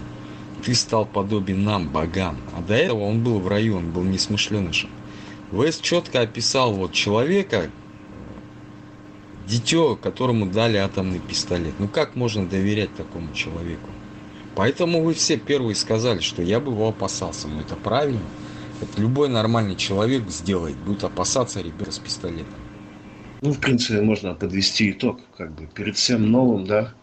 [0.63, 2.37] Ты стал подобен нам, богам.
[2.55, 4.89] А до этого он был в раю, он был несмышленышем.
[5.51, 7.69] Вест четко описал вот человека,
[9.47, 11.73] дитё, которому дали атомный пистолет.
[11.79, 13.89] Ну как можно доверять такому человеку?
[14.55, 17.47] Поэтому вы все первые сказали, что я бы его опасался.
[17.47, 18.21] Но это правильно.
[18.81, 22.62] Это любой нормальный человек сделает, будет опасаться ребенка с пистолетом.
[23.43, 25.19] Ну, в принципе, можно подвести итог.
[25.37, 26.93] Как бы перед всем новым, да,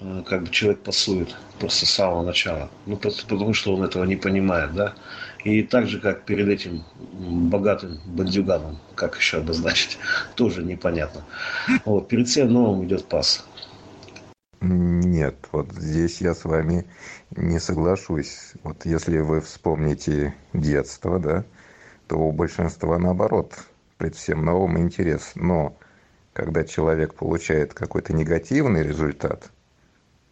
[0.00, 2.70] э, как бы человек пасует просто с самого начала.
[2.86, 4.94] Ну, просто потому что он этого не понимает, да.
[5.44, 6.82] И так же, как перед этим
[7.50, 9.98] богатым бандюганом, как еще обозначить,
[10.34, 11.26] тоже непонятно.
[11.84, 13.46] Вот, перед всем новым идет пас.
[14.62, 16.86] Нет, вот здесь я с вами
[17.32, 18.54] не соглашусь.
[18.62, 21.44] Вот если вы вспомните детство, да,
[22.08, 23.52] то у большинства наоборот–
[23.98, 25.32] пред всем новым интерес.
[25.34, 25.76] Но
[26.32, 29.50] когда человек получает какой-то негативный результат,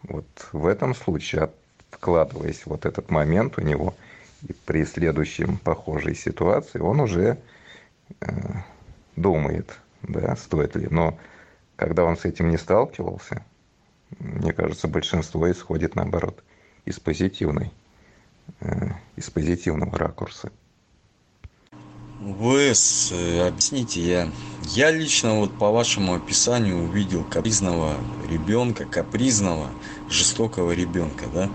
[0.03, 1.50] вот в этом случае,
[1.90, 3.94] откладываясь вот этот момент у него,
[4.46, 7.38] и при следующем похожей ситуации, он уже
[8.20, 8.27] э,
[9.16, 10.88] думает, да, стоит ли.
[10.90, 11.18] Но
[11.77, 13.42] когда он с этим не сталкивался,
[14.18, 16.42] мне кажется, большинство исходит наоборот
[16.85, 17.72] из позитивной,
[18.61, 20.53] э, из позитивного ракурса.
[22.24, 24.32] Вы э, объясните, я,
[24.62, 29.68] я лично вот по вашему описанию увидел капризного ребенка, капризного,
[30.08, 31.50] жестокого ребенка, да,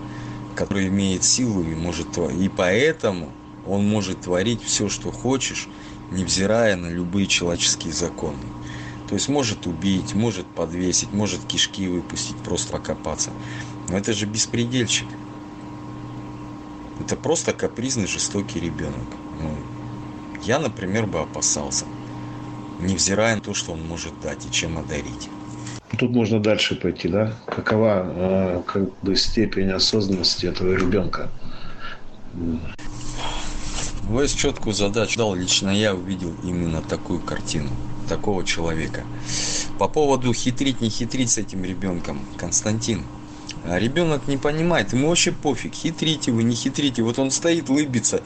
[0.54, 3.32] который имеет силу и может и поэтому
[3.66, 5.66] он может творить все, что хочешь,
[6.12, 8.38] невзирая на любые человеческие законы.
[9.08, 13.32] То есть может убить, может подвесить, может кишки выпустить, просто покопаться.
[13.88, 15.08] Но это же беспредельщик.
[17.00, 19.08] Это просто капризный, жестокий ребенок.
[19.40, 19.56] Ну,
[20.42, 21.84] я, например, бы опасался,
[22.80, 25.28] невзирая на то, что он может дать и чем одарить.
[25.98, 27.34] Тут можно дальше пойти, да?
[27.46, 31.28] Какова э, как бы степень осознанности этого ребенка?
[34.04, 35.34] Войс четкую задачу дал.
[35.34, 37.70] Лично я увидел именно такую картину,
[38.08, 39.04] такого человека.
[39.78, 43.04] по поводу хитрить, не хитрить с этим ребенком, Константин.
[43.64, 47.02] А ребенок не понимает, ему вообще пофиг, хитрите вы, не хитрите.
[47.02, 48.22] Вот он стоит, лыбится,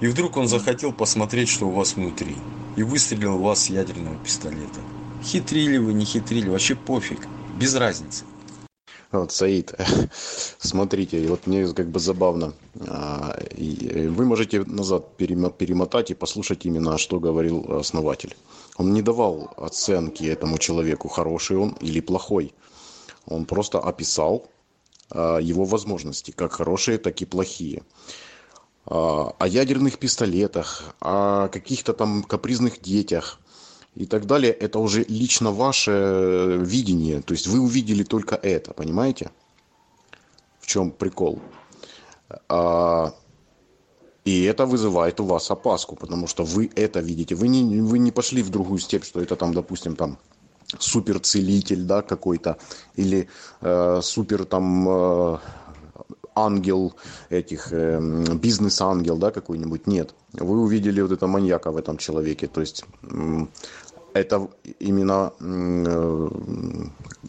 [0.00, 2.36] и вдруг он захотел посмотреть, что у вас внутри.
[2.76, 4.80] И выстрелил в вас с ядерного пистолета.
[5.22, 7.26] Хитрили вы, не хитрили, вообще пофиг,
[7.58, 8.24] без разницы.
[9.12, 9.74] Вот, Саид,
[10.58, 12.54] смотрите, вот мне как бы забавно.
[12.86, 18.36] А, вы можете назад перемотать и послушать именно, что говорил основатель.
[18.76, 22.54] Он не давал оценки этому человеку, хороший он или плохой.
[23.26, 24.46] Он просто описал
[25.10, 27.82] а, его возможности, как хорошие, так и плохие.
[28.86, 33.38] А, о ядерных пистолетах, о каких-то там капризных детях–
[33.96, 37.22] и так далее, это уже лично ваше видение.
[37.22, 39.30] То есть вы увидели только это, понимаете?
[40.60, 41.40] В чем прикол?
[42.48, 43.12] А,
[44.24, 47.34] и это вызывает у вас опаску, потому что вы это видите.
[47.34, 50.18] Вы не, вы не пошли в другую степь, что это там, допустим, там
[50.78, 52.58] суперцелитель, да, какой-то,
[52.94, 53.28] или
[53.60, 55.38] э, супер там э,
[56.46, 56.94] ангел
[57.30, 58.00] этих, э,
[58.34, 59.86] бизнес-ангел, да, какой-нибудь.
[59.86, 60.14] Нет.
[60.32, 62.46] Вы увидели вот это маньяка в этом человеке.
[62.46, 62.84] То есть
[64.14, 64.48] это
[64.80, 65.32] именно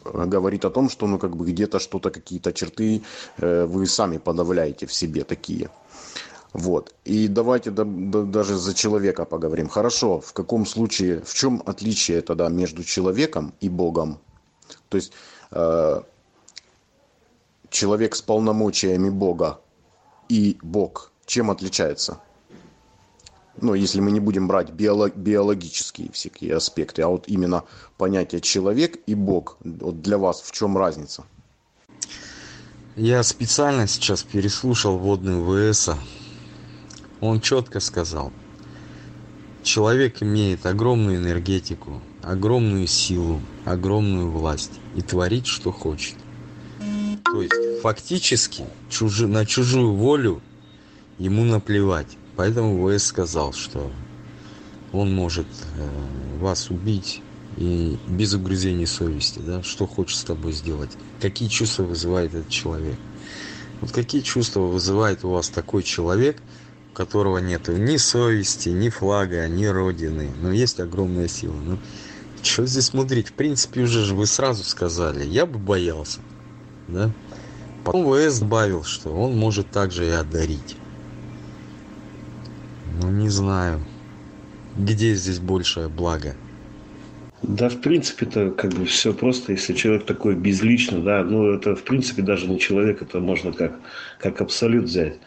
[0.04, 3.02] говорит о том, что ну как бы где-то что-то, какие-то черты
[3.38, 5.69] э, вы сами подавляете в себе такие.
[6.54, 6.93] Вот.
[7.06, 9.69] И давайте да, да, даже за человека поговорим.
[9.69, 14.17] Хорошо, в каком случае, в чем отличие тогда между человеком и Богом?
[14.89, 15.13] То есть
[15.52, 16.02] э,
[17.71, 19.60] человек с полномочиями Бога
[20.29, 22.19] и Бог чем отличается?
[23.60, 27.63] ну, если мы не будем брать биологические всякие аспекты, а вот именно
[27.97, 31.23] понятие человек и Бог, вот для вас в чем разница?
[32.95, 35.97] Я специально сейчас переслушал водный ВСа.
[37.19, 38.31] Он четко сказал,
[39.63, 46.15] человек имеет огромную энергетику, огромную силу, огромную власть и творит, что хочет.
[47.32, 50.41] То есть фактически чужи, на чужую волю
[51.17, 52.17] ему наплевать.
[52.36, 53.91] Поэтому ВС сказал, что
[54.91, 55.89] он может э,
[56.39, 57.22] вас убить
[57.58, 60.91] и без угрызений совести, да, что хочет с тобой сделать,
[61.22, 62.98] какие чувства вызывает этот человек.
[63.82, 66.38] Вот какие чувства вызывает у вас такой человек,
[66.91, 71.56] у которого нет ни совести, ни флага, ни родины, но есть огромная сила.
[71.56, 71.80] Ну,
[72.44, 73.30] что здесь смотреть?
[73.30, 76.20] В принципе, уже же вы сразу сказали, я бы боялся,
[76.91, 77.12] да.
[77.84, 80.77] Потом ВС добавил, что он может также и одарить.
[83.01, 83.80] Ну, не знаю.
[84.77, 86.36] Где здесь большее благо?
[87.41, 91.84] Да, в принципе-то как бы все просто, если человек такой безлично, да, ну это в
[91.84, 93.80] принципе даже не человек, это можно как,
[94.19, 95.17] как абсолют взять.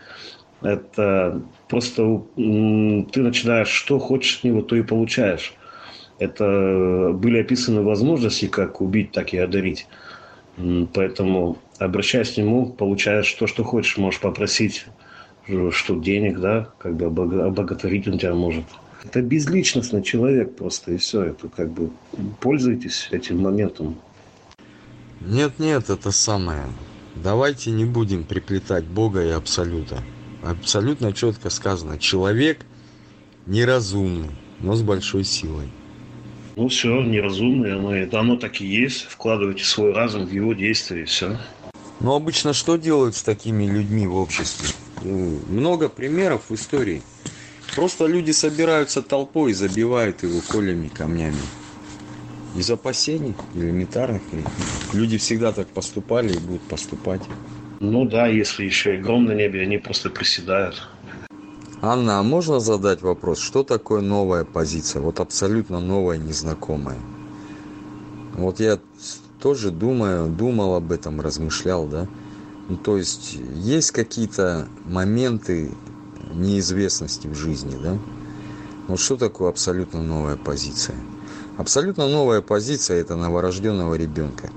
[0.62, 5.55] Это просто ты начинаешь, что хочешь от него, то и получаешь.
[6.20, 9.88] Это были описаны возможности, как убить, так и одарить.
[10.57, 13.97] Поэтому, обращаясь к нему, получаешь то, что хочешь.
[13.97, 14.87] Можешь попросить
[15.71, 18.64] что денег, да, как бы обогатворить он тебя может.
[19.05, 21.25] Это безличностный человек просто, и все.
[21.25, 21.90] Это как бы
[22.40, 23.97] пользуйтесь этим моментом.
[25.21, 26.64] Нет, нет, это самое.
[27.14, 30.03] Давайте не будем приплетать Бога и Абсолюта.
[30.43, 31.99] Абсолютно четко сказано.
[31.99, 32.61] Человек
[33.47, 35.69] неразумный, но с большой силой.
[36.57, 39.07] Ну все, неразумный, оно, это оно так и есть.
[39.09, 41.38] Вкладывайте свой разум в его действия, и все.
[42.01, 44.69] Но обычно что делают с такими людьми в обществе?
[45.05, 47.03] много примеров в истории.
[47.75, 51.37] Просто люди собираются толпой и забивают его колями, камнями.
[52.57, 54.23] Из опасений элементарных.
[54.93, 57.23] Люди всегда так поступали и будут поступать.
[57.81, 60.88] Ну да, если еще и гром на небе, они просто приседают.
[61.87, 65.03] Анна, а можно задать вопрос, что такое новая позиция?
[65.03, 66.97] Вот абсолютно новая, незнакомая.
[68.33, 68.79] Вот я
[69.38, 72.09] тоже думаю, думал об этом, размышлял, да.
[72.70, 75.73] Ну, то есть есть какие-то моменты
[76.33, 77.99] неизвестности в жизни, да?
[78.89, 80.97] Вот что такое абсолютно новая позиция?
[81.59, 84.49] Абсолютно новая позиция– это новорожденного ребенка.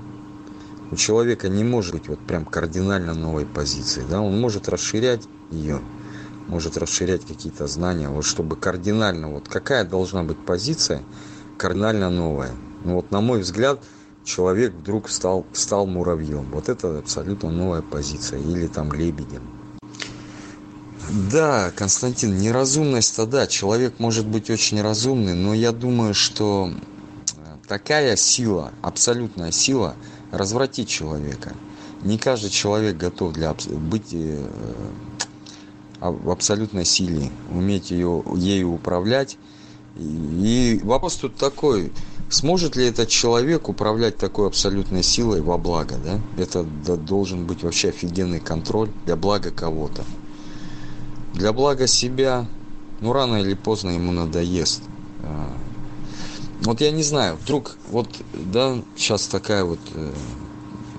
[0.90, 4.22] У человека не может быть вот прям кардинально новой позиции, да?
[4.22, 5.82] Он может расширять ее,
[6.48, 11.02] может расширять какие-то знания, вот чтобы кардинально, вот какая должна быть позиция
[11.56, 12.52] кардинально новая.
[12.84, 13.80] Ну вот на мой взгляд–
[14.28, 16.46] человек вдруг стал, стал муравьем.
[16.52, 18.38] Вот это абсолютно новая позиция.
[18.38, 19.42] Или там лебедем.
[21.32, 26.70] Да, Константин, неразумность-то да, человек может быть очень разумный, но я думаю, что
[27.66, 29.96] такая сила, абсолютная сила,
[30.30, 31.54] развратит человека.
[32.02, 34.46] Не каждый человек готов для быть э,
[36.00, 39.36] в абсолютной силе, уметь ее, ею управлять.
[39.96, 41.90] И вопрос тут такой,
[42.30, 46.20] Сможет ли этот человек управлять такой абсолютной силой во благо, да?
[46.36, 50.04] Это должен быть вообще офигенный контроль для блага кого-то.
[51.32, 52.46] Для блага себя,
[53.00, 54.82] ну рано или поздно ему надоест.
[55.22, 55.56] А,
[56.60, 60.12] вот я не знаю, вдруг вот, да, сейчас такая вот, э,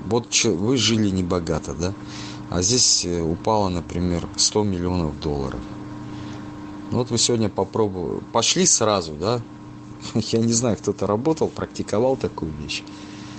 [0.07, 1.93] вот вы жили небогато, да,
[2.49, 5.59] а здесь э, упало, например, 100 миллионов долларов.
[6.91, 9.41] Ну вот вы сегодня попробовали, пошли сразу, да,
[10.15, 12.83] я не знаю, кто-то работал, практиковал такую вещь.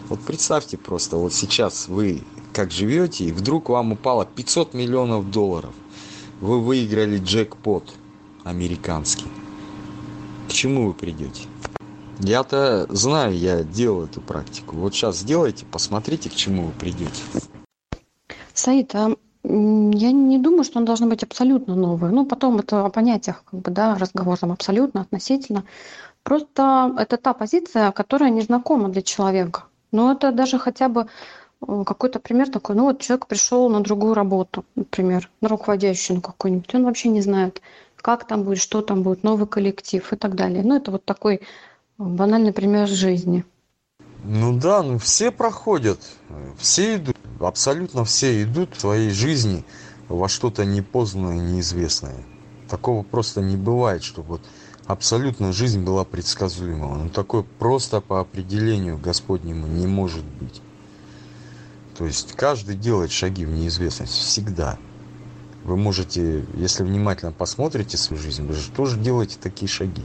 [0.09, 5.73] Вот представьте просто, вот сейчас вы как живете, и вдруг вам упало 500 миллионов долларов.
[6.41, 7.93] Вы выиграли джекпот
[8.45, 9.27] американский.
[10.49, 11.45] К чему вы придете?
[12.19, 14.77] Я-то знаю, я делал эту практику.
[14.77, 17.23] Вот сейчас сделайте, посмотрите, к чему вы придете.
[18.61, 22.11] Саид, а я не думаю, что он должен быть абсолютно новый.
[22.11, 25.65] Ну, потом это о понятиях, как бы, да, разговор там абсолютно, относительно.
[26.23, 29.65] Просто это та позиция, которая незнакома для человека.
[29.93, 31.07] Но это даже хотя бы
[31.67, 36.75] э, какой-то пример такой, ну вот человек пришел на другую работу, например, на руководящую какую-нибудь,
[36.75, 37.63] он вообще не знает,
[37.97, 40.63] как там будет, что там будет, новый коллектив и так далее.
[40.63, 41.41] Ну, это вот такой э,
[41.97, 43.45] банальный пример жизни.
[44.23, 45.99] Ну да, ну все проходят,
[46.59, 47.17] все идут,
[47.47, 49.65] абсолютно все идут в своей жизни
[50.09, 52.25] во что-то непознанное, неизвестное.
[52.69, 54.43] Такого просто не бывает, чтобы вот
[54.87, 56.97] абсолютно жизнь была предсказуема.
[56.97, 60.61] Ну, такое просто по определению Господнему не может быть.
[61.97, 64.79] То есть каждый делает шаги в неизвестность всегда.
[65.65, 70.03] Вы можете, если внимательно посмотрите свою жизнь, вы же тоже делаете такие шаги.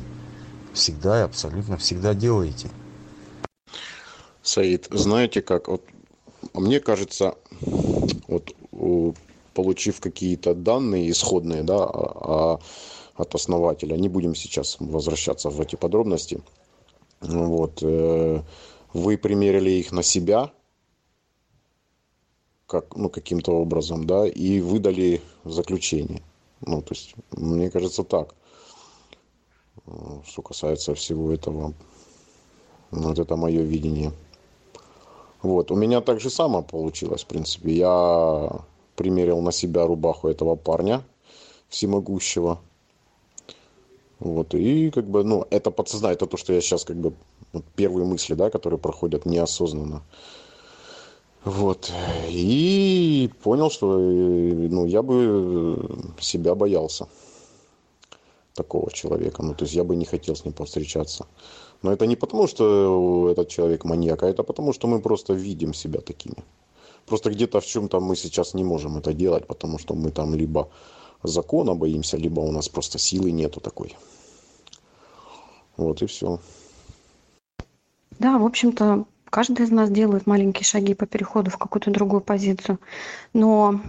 [0.74, 2.70] Всегда и абсолютно всегда делаете.
[4.44, 5.84] Саид, знаете как, вот
[6.60, 7.36] мне кажется,
[8.28, 8.54] вот
[9.54, 12.60] получив какие-то данные исходные, да, о,
[13.16, 13.96] от основателя.
[13.96, 16.42] Не будем сейчас возвращаться в эти подробности.
[17.22, 17.80] Вот.
[17.82, 18.42] Э,
[18.94, 20.52] вы примерили их на себя,
[22.68, 26.22] как, ну, каким-то образом, да, и выдали заключение.
[26.62, 28.36] Ну, то есть, мне кажется, так.
[30.26, 31.74] Что касается всего этого.
[32.92, 34.12] Вот это мое видение.
[35.46, 35.70] Вот.
[35.70, 37.72] У меня так же само получилось, в принципе.
[37.72, 38.50] Я
[38.96, 41.04] примерил на себя рубаху этого парня
[41.70, 42.60] всемогущего.
[44.20, 47.14] Вот, и как бы, ну, это подсознание, это то, что я сейчас как бы,
[47.54, 50.02] вот, первые мысли, да, которые проходят неосознанно.
[51.44, 51.92] Вот,
[52.30, 55.78] и понял, что, ну, я бы
[56.20, 57.08] себя боялся
[58.54, 61.28] такого человека, ну, то есть я бы не хотел с ним повстречаться.
[61.82, 65.74] Но это не потому, что этот человек маньяк, а это потому, что мы просто видим
[65.74, 66.38] себя такими.
[67.06, 70.70] Просто где-то в чем-то мы сейчас не можем это делать, потому что мы там либо
[71.24, 73.96] закона боимся, либо у нас просто силы нету такой.
[75.78, 76.40] Вот и все.
[78.20, 82.80] Да, в общем-то, каждый из нас делает маленькие шаги по переходу в какую-то другую позицию.
[83.34, 83.82] Но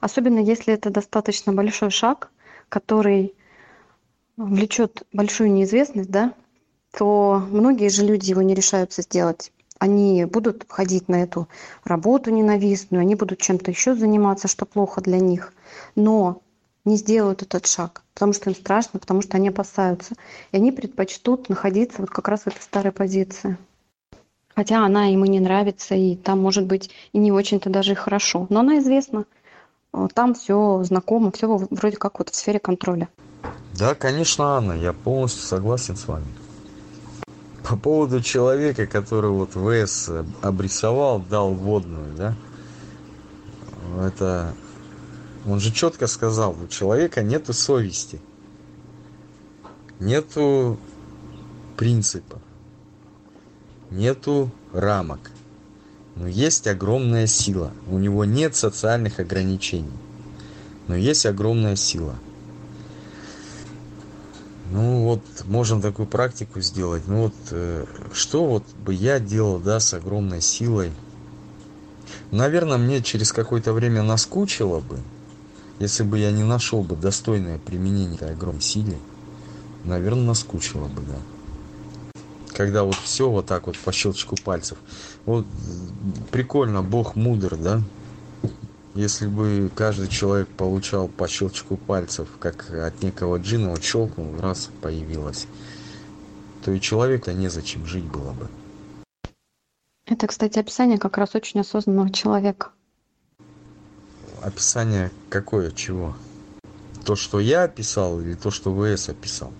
[0.00, 2.30] особенно если это достаточно большой шаг,
[2.68, 3.34] который
[4.36, 6.34] влечет большую неизвестность, да,
[6.96, 9.52] то многие же люди его не решаются сделать.
[9.78, 11.48] Они будут ходить на эту
[11.84, 15.52] работу ненавистную, они будут чем-то еще заниматься, что плохо для них
[15.94, 16.42] но
[16.84, 20.14] не сделают этот шаг, потому что им страшно, потому что они опасаются.
[20.52, 23.56] И они предпочтут находиться вот как раз в этой старой позиции.
[24.54, 27.96] Хотя она им и не нравится, и там может быть и не очень-то даже и
[27.96, 28.46] хорошо.
[28.48, 29.24] Но она известна.
[30.14, 33.08] Там все знакомо, все вроде как вот в сфере контроля.
[33.78, 36.26] Да, конечно, Анна, я полностью согласен с вами.
[37.68, 40.08] По поводу человека, который вот ВС
[40.40, 42.36] обрисовал, дал водную, да,
[44.00, 44.54] это
[45.44, 48.20] он же четко сказал, у человека нету совести,
[49.98, 50.78] нету
[51.76, 52.40] принципа,
[53.90, 55.32] нету рамок.
[56.14, 57.72] Но есть огромная сила.
[57.88, 59.92] У него нет социальных ограничений.
[60.88, 62.14] Но есть огромная сила.
[64.70, 67.04] Ну вот, можем такую практику сделать.
[67.06, 70.92] Ну вот, э, что вот бы я делал, да, с огромной силой?
[72.30, 74.98] Наверное, мне через какое-то время наскучило бы
[75.78, 78.98] если бы я не нашел бы достойное применение этой огромной силе
[79.84, 81.16] наверное наскучило бы да
[82.54, 84.78] когда вот все вот так вот по щелчку пальцев
[85.26, 85.46] вот
[86.30, 87.82] прикольно бог мудр да
[88.96, 94.70] если бы каждый человек получал по щелчку пальцев как от некого джина вот щелкнул раз
[94.80, 95.46] появилось.
[96.64, 98.48] То и человека незачем жить было бы.
[100.06, 102.70] Это кстати описание как раз очень осознанного человека.
[104.40, 106.16] Описание какое чего?
[107.04, 109.52] То что я описал или то что вс описал?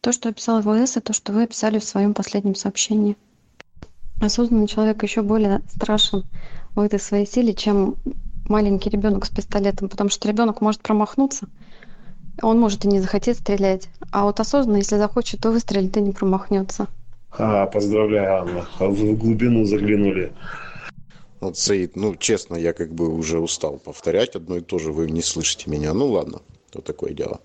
[0.00, 3.16] То, что описал ВС, и то, что вы описали в своем последнем сообщении.
[4.20, 6.24] Осознанный человек еще более страшен
[6.78, 7.96] в этой своей силе, чем
[8.48, 11.48] маленький ребенок с пистолетом, потому что ребенок может промахнуться,
[12.40, 13.88] он может и не захотеть стрелять.
[14.12, 16.86] А вот осознанно, если захочет, то выстрелит и не промахнется.
[17.32, 18.68] А, поздравляю, Анна.
[18.78, 20.32] Вы в глубину заглянули.
[21.40, 25.10] Вот, Саид, ну, честно, я как бы уже устал повторять одно и то же, вы
[25.10, 25.92] не слышите меня.
[25.94, 27.40] Ну, ладно, то такое дело.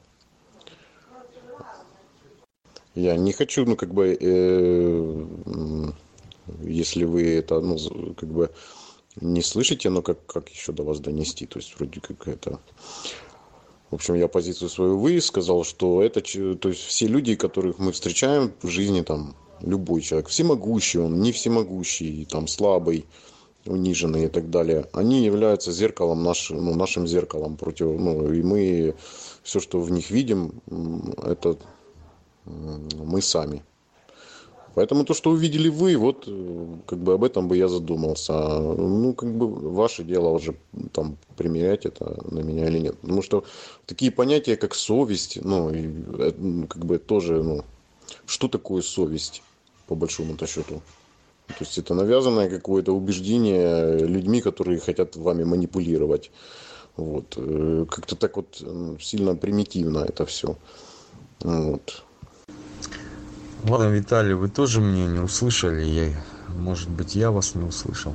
[2.96, 5.26] Я не хочу, ну, как бы, э,
[6.62, 7.78] если вы это, ну,
[8.16, 8.52] как бы
[9.22, 11.46] не слышите, но как, как еще до вас донести?
[11.46, 12.60] То есть, вроде как это...
[13.92, 18.52] В общем, я позицию свою высказал, что это, то есть, все люди, которых мы встречаем
[18.64, 23.06] в жизни, там, любой человек, всемогущий он, не всемогущий, там, слабый,
[23.66, 28.96] униженный и так далее, они являются зеркалом нашим, ну, нашим зеркалом против, ну, и мы
[29.44, 30.62] все, что в них видим,
[31.24, 31.58] это
[32.46, 33.64] мы сами.
[34.76, 36.28] Поэтому то, что увидели вы, вот
[36.88, 38.34] как бы об этом бы я задумался.
[38.34, 40.56] Ну, как бы ваше дело уже
[40.92, 42.98] там примерять это на меня или нет.
[43.00, 43.44] Потому что
[43.86, 47.64] такие понятия, как совесть, ну, и, как бы тоже, ну,
[48.26, 49.44] что такое совесть,
[49.88, 50.82] по большому-то счету?
[51.48, 56.32] То есть это навязанное какое-то убеждение людьми, которые хотят вами манипулировать.
[56.96, 57.34] Вот.
[57.38, 58.64] Э, как-то так вот
[59.00, 60.58] сильно примитивно это все.
[61.42, 62.04] Вот.
[63.64, 65.86] Ладно, Виталий, вы тоже меня не услышали.
[65.86, 68.14] Я, может быть, я вас не услышал.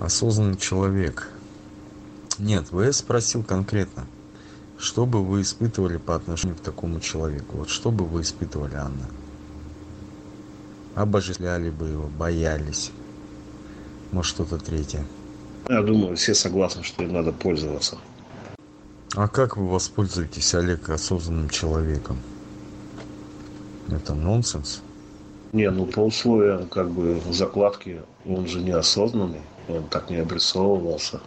[0.00, 1.28] Осознанный человек.
[2.38, 4.04] Нет, ВС спросил конкретно.
[4.78, 7.58] Что бы вы испытывали по отношению к такому человеку?
[7.58, 9.06] Вот что бы вы испытывали, Анна?
[10.96, 12.90] Обожествляли бы его, боялись?
[14.10, 15.06] Может, что-то третье?
[15.68, 17.96] Я думаю, все согласны, что им надо пользоваться.
[19.14, 22.18] А как вы воспользуетесь, Олег, осознанным человеком?
[23.94, 24.82] Это нонсенс.
[25.52, 31.20] Не, ну по условиям как бы закладки он же неосознанный, он так не обрисовывался.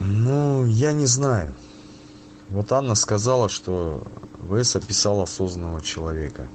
[0.00, 1.54] Ну, я не знаю.
[2.48, 4.02] Вот Анна сказала, что
[4.48, 6.46] ВС описал осознанного человека.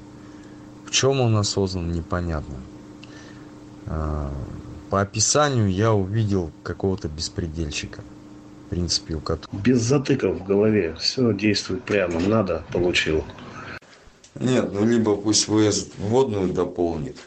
[0.86, 2.56] В чем он осознан, непонятно.
[3.86, 4.32] А,
[4.90, 8.02] по описанию я увидел какого-то беспредельщика.
[8.66, 9.62] В принципе, у которого...
[9.62, 10.96] Без затыков в голове.
[11.00, 12.20] Все действует прямо.
[12.20, 13.24] Надо, получил.
[14.44, 17.18] Нет, ну либо пусть ВС вводную дополнит,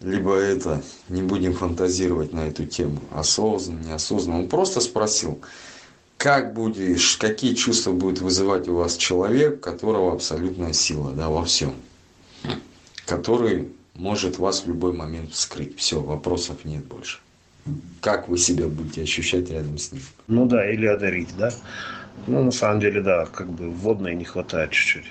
[0.00, 4.40] либо это, не будем фантазировать на эту тему, осознанно, неосознанно.
[4.40, 5.40] Он просто спросил,
[6.16, 11.74] как будешь, какие чувства будет вызывать у вас человек, которого абсолютная сила, да, во всем,
[13.04, 15.76] который может вас в любой момент вскрыть.
[15.78, 17.18] Все, вопросов нет больше.
[18.00, 20.02] Как вы себя будете ощущать рядом с ним?
[20.28, 21.52] Ну да, или одарить, да?
[22.26, 25.04] Ну, на самом деле, да, как бы водной не хватает чуть-чуть.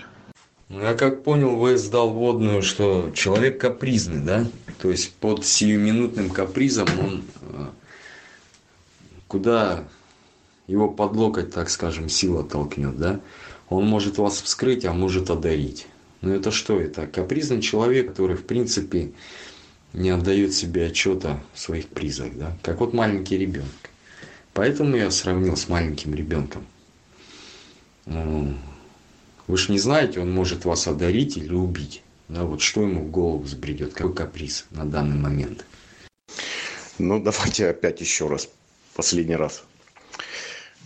[0.69, 4.47] Ну, я как понял, вы сдал водную, что человек капризный, да?
[4.81, 7.67] То есть под сиюминутным капризом он э,
[9.27, 9.83] куда
[10.67, 13.19] его под локоть, так скажем, сила толкнет, да?
[13.69, 15.87] Он может вас вскрыть, а может одарить.
[16.21, 17.05] Но это что это?
[17.05, 19.11] Капризный человек, который, в принципе,
[19.93, 22.57] не отдает себе отчета в своих призах, да?
[22.63, 23.69] Как вот маленький ребенок.
[24.53, 26.65] Поэтому я сравнил с маленьким ребенком.
[29.47, 32.01] Вы же не знаете, он может вас одарить или убить.
[32.27, 35.65] Да, вот что ему в голову взбредет, какой каприз на данный момент.
[36.97, 38.49] Ну, давайте опять еще раз,
[38.95, 39.63] последний раз.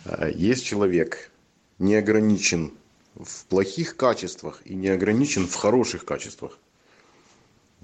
[0.04, 1.32] А, есть человек,
[1.78, 2.74] не ограничен
[3.16, 6.58] в плохих качествах и не ограничен в хороших качествах.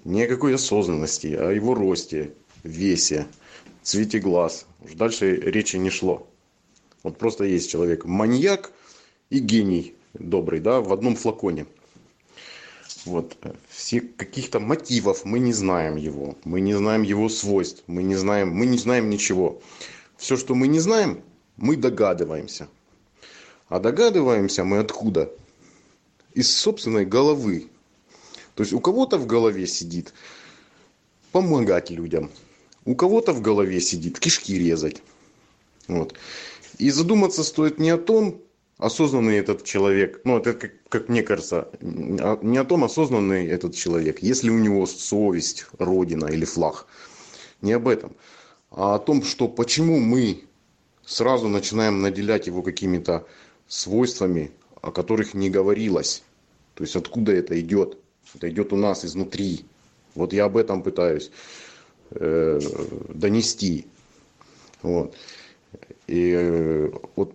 [0.03, 3.27] Ни о какой осознанности, о его росте, весе,
[3.81, 4.65] цвете глаз.
[4.81, 6.27] Уж дальше речи не шло.
[7.03, 8.71] Вот просто есть человек маньяк
[9.29, 11.65] и гений добрый, да, в одном флаконе.
[13.05, 13.37] Вот.
[13.69, 16.35] Все каких-то мотивов мы не знаем его.
[16.43, 17.83] Мы не знаем его свойств.
[17.87, 19.61] Мы не знаем, мы не знаем ничего.
[20.17, 21.21] Все, что мы не знаем,
[21.57, 22.67] мы догадываемся.
[23.67, 25.31] А догадываемся мы откуда?
[26.33, 27.69] Из собственной головы.
[28.55, 30.13] То есть у кого-то в голове сидит
[31.31, 32.31] помогать людям.
[32.85, 35.01] У кого-то в голове сидит кишки резать.
[35.87, 36.15] Вот.
[36.77, 38.41] И задуматься стоит не о том,
[38.77, 43.75] осознанный этот человек, ну это как, как мне кажется, а, не о том осознанный этот
[43.75, 46.87] человек, если у него совесть, родина или флаг,
[47.61, 48.15] не об этом,
[48.71, 50.43] а о том, что почему мы
[51.05, 53.25] сразу начинаем наделять его какими-то
[53.67, 54.51] свойствами,
[54.81, 56.23] о которых не говорилось.
[56.73, 57.97] То есть откуда это идет?
[58.33, 59.65] Это идет у нас изнутри.
[60.13, 61.31] Вот я об этом пытаюсь
[62.11, 62.59] э,
[63.09, 63.87] донести.
[64.81, 65.15] Вот.
[66.07, 67.33] И э, вот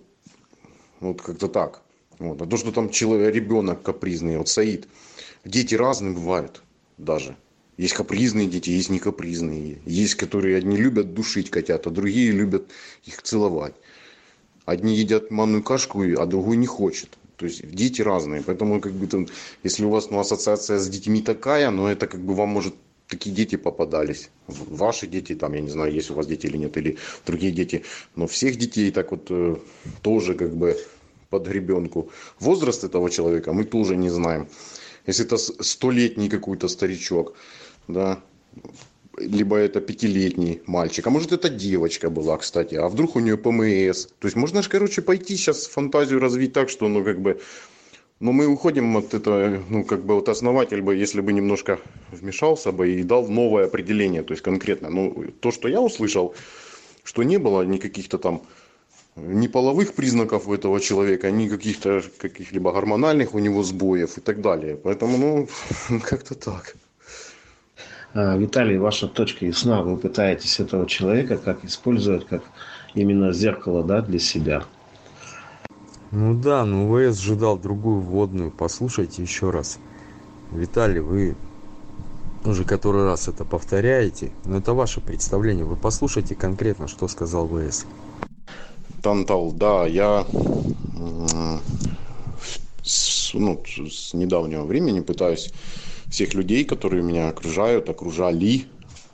[1.00, 1.82] вот как-то так.
[2.18, 2.40] Вот.
[2.40, 4.86] А то, что там человек, ребенок капризный, вот Саид,
[5.44, 6.62] дети разные бывают
[6.98, 7.36] даже.
[7.76, 9.78] Есть капризные дети, есть не капризные.
[9.86, 12.70] Есть, которые одни любят душить котят, а другие любят
[13.04, 13.74] их целовать.
[14.66, 17.16] Одни едят манную кашку, а другой не хочет.
[17.36, 18.42] То есть дети разные.
[18.42, 19.26] Поэтому, как бы, там,
[19.62, 22.74] если у вас ну, ассоциация с детьми такая, но это как бы вам может
[23.10, 24.30] такие дети попадались.
[24.46, 26.96] Ваши дети, там, я не знаю, есть у вас дети или нет, или
[27.26, 27.84] другие дети.
[28.16, 29.56] Но всех детей так вот э,
[30.02, 30.76] тоже как бы
[31.28, 32.10] под гребенку.
[32.38, 34.48] Возраст этого человека мы тоже не знаем.
[35.06, 37.34] Если это столетний какой-то старичок,
[37.88, 38.22] да,
[39.18, 44.06] либо это пятилетний мальчик, а может это девочка была, кстати, а вдруг у нее ПМС.
[44.18, 47.40] То есть можно же, короче, пойти сейчас фантазию развить так, что, ну, как бы,
[48.20, 51.78] но мы уходим от этого, ну, как бы вот основатель бы, если бы немножко
[52.12, 54.90] вмешался бы и дал новое определение, то есть конкретно.
[54.90, 56.34] Ну, то, что я услышал,
[57.02, 58.42] что не было никаких-то там
[59.16, 64.42] ни половых признаков у этого человека, ни каких-то каких-либо гормональных у него сбоев и так
[64.42, 64.76] далее.
[64.76, 65.48] Поэтому, ну,
[66.02, 66.76] как-то так.
[68.12, 69.82] А, Виталий, ваша точка ясна.
[69.82, 72.42] Вы пытаетесь этого человека как использовать как
[72.94, 74.64] именно зеркало да, для себя.
[76.12, 78.50] Ну да, но ВС ожидал другую вводную.
[78.50, 79.78] Послушайте еще раз.
[80.50, 81.36] Виталий, вы
[82.44, 85.64] уже который раз это повторяете, но это ваше представление.
[85.64, 87.86] Вы послушайте конкретно, что сказал ВС.
[89.02, 90.26] Тантал, да, я
[92.82, 95.52] с, ну, с недавнего времени пытаюсь
[96.08, 98.64] всех людей, которые меня окружают, окружали,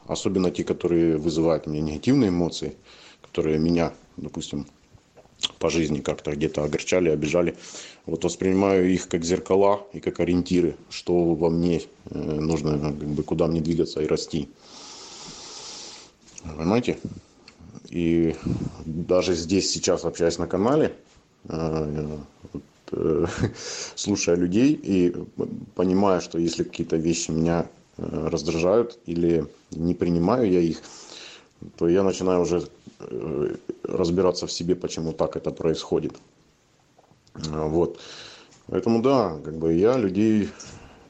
[0.07, 2.75] особенно те, которые вызывают мне негативные эмоции,
[3.21, 4.67] которые меня, допустим,
[5.59, 7.57] по жизни как-то где-то огорчали, обижали.
[8.07, 13.23] Вот воспринимаю их как зеркала и как ориентиры, что во мне э, нужно, как бы,
[13.23, 14.49] куда мне двигаться и расти.
[16.43, 16.99] Понимаете?
[17.89, 18.37] И
[18.85, 20.95] даже здесь сейчас общаясь на канале,
[21.49, 22.19] э,
[22.93, 23.27] Э,
[23.95, 25.15] слушая людей и
[25.75, 27.67] понимая, что если какие-то вещи меня
[27.97, 30.81] э, раздражают или не принимаю я их,
[31.77, 32.69] то я начинаю уже
[33.01, 33.57] э,
[33.89, 36.15] разбираться в себе, почему так это происходит.
[37.35, 37.99] Вот.
[38.67, 40.49] Поэтому да, как бы я людей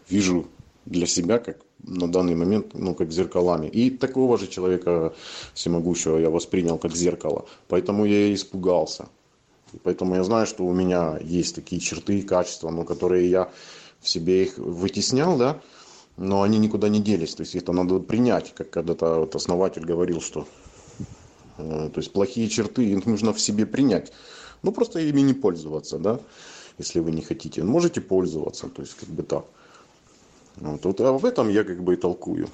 [0.09, 0.47] вижу
[0.85, 3.67] для себя как на данный момент, ну, как зеркалами.
[3.67, 5.15] И такого же человека
[5.55, 7.47] всемогущего я воспринял как зеркало.
[7.69, 9.09] Поэтому я и испугался.
[9.83, 13.51] Поэтому я знаю, что у меня есть такие черты и качества, но которые я
[14.01, 15.61] в себе их вытеснял, да,
[16.17, 17.35] но они никуда не делись.
[17.35, 20.47] То есть это надо принять, как когда-то вот основатель говорил, что
[21.57, 24.13] то есть плохие черты их нужно в себе принять.
[24.63, 26.21] Ну просто ими не пользоваться, да,
[26.79, 27.63] если вы не хотите.
[27.63, 29.45] Можете пользоваться, то есть как бы так.
[30.57, 32.49] Вот, вот а в этом я как бы и толкую.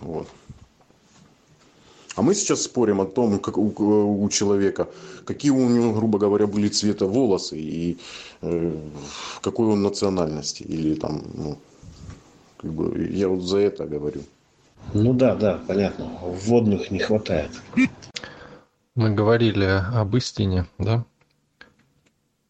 [0.00, 0.26] Вот.
[2.16, 4.88] А мы сейчас спорим о том, как у, у человека,
[5.24, 7.98] какие у него, грубо говоря, были цвета волосы и
[8.42, 8.76] э,
[9.42, 10.62] какой он национальности.
[10.64, 11.58] Или там, ну,
[12.56, 14.22] как бы, я вот за это говорю.
[14.92, 16.06] Ну да, да, понятно.
[16.22, 17.50] Вводных не хватает.
[18.94, 21.04] Мы говорили об истине, да?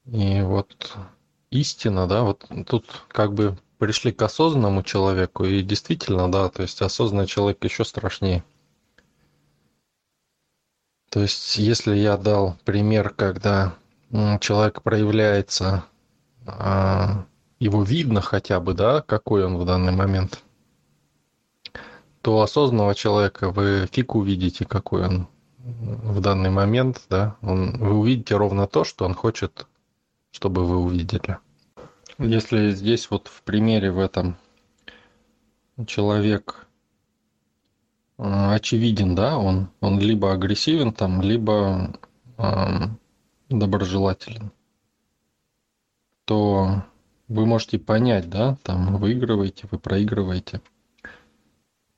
[0.07, 0.97] И вот
[1.51, 6.83] истина, да, вот тут как бы пришли к осознанному человеку, и действительно, да, то есть
[6.83, 8.45] осознанный человек еще страшнее.
[11.11, 13.75] То есть, если я дал пример, когда
[14.41, 15.85] человек проявляется,
[16.47, 17.25] а,
[17.59, 20.43] его видно хотя бы, да, какой он в данный момент,
[22.23, 28.37] то осознанного человека вы фиг увидите, какой он в данный момент, да, он, вы увидите
[28.37, 29.67] ровно то, что он хочет,
[30.31, 31.39] чтобы вы увидели.
[32.19, 34.37] Если здесь вот в примере в этом
[35.87, 36.67] человек
[38.19, 41.99] очевиден, да, он, он либо агрессивен там, либо
[42.37, 42.43] э,
[43.49, 44.53] доброжелателен,
[46.27, 46.85] то
[47.29, 50.61] вы можете понять, да, там выигрываете, вы проигрываете,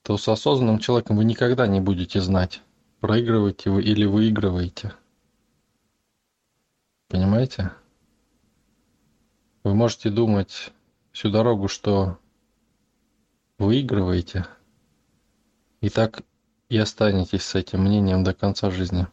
[0.02, 2.62] то с осознанным человеком вы никогда не будете знать,
[3.00, 4.94] проигрываете вы или выигрываете.
[7.08, 7.72] Понимаете?
[9.64, 10.72] Вы можете думать
[11.12, 12.18] всю дорогу, что
[13.58, 14.46] выигрываете–
[15.82, 16.22] и так
[16.68, 19.08] и останетесь с этим мнением до конца жизни.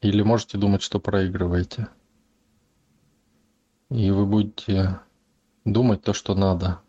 [0.00, 1.88] Или можете думать, что проигрываете.
[3.90, 5.00] И вы будете
[5.64, 6.80] думать то, что надо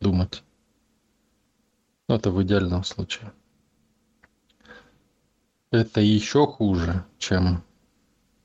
[0.00, 0.42] думать.
[2.08, 3.32] Ну, это в идеальном случае.
[5.70, 7.62] Это еще хуже, чем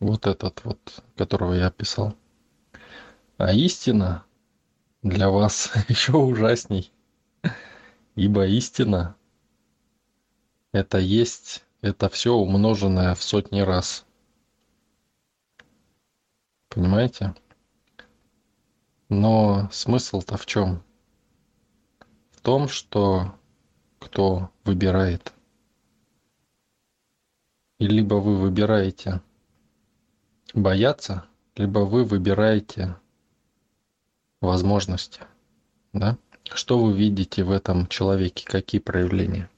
[0.01, 2.13] вот этот вот, которого я описал.
[3.37, 4.25] А истина
[5.01, 6.91] для вас еще ужасней.
[8.15, 9.15] Ибо истина–
[10.73, 14.05] это есть, это все умноженное в сотни раз.
[16.67, 17.33] Понимаете?
[19.07, 20.83] Но смысл-то в чем?
[22.31, 23.35] В том, что
[24.13, 25.33] кто выбирает.
[27.79, 29.21] И либо вы выбираете
[30.53, 32.95] бояться, либо вы выбираете
[34.39, 35.21] возможности.
[35.93, 36.19] Да?
[36.43, 39.49] Что вы видите в этом человеке, какие проявления?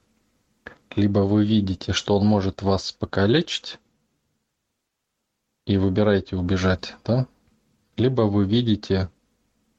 [0.96, 3.78] Либо вы видите, что он может вас покалечить,
[5.66, 7.28] и выбираете убежать, да?
[7.98, 9.10] Либо вы видите,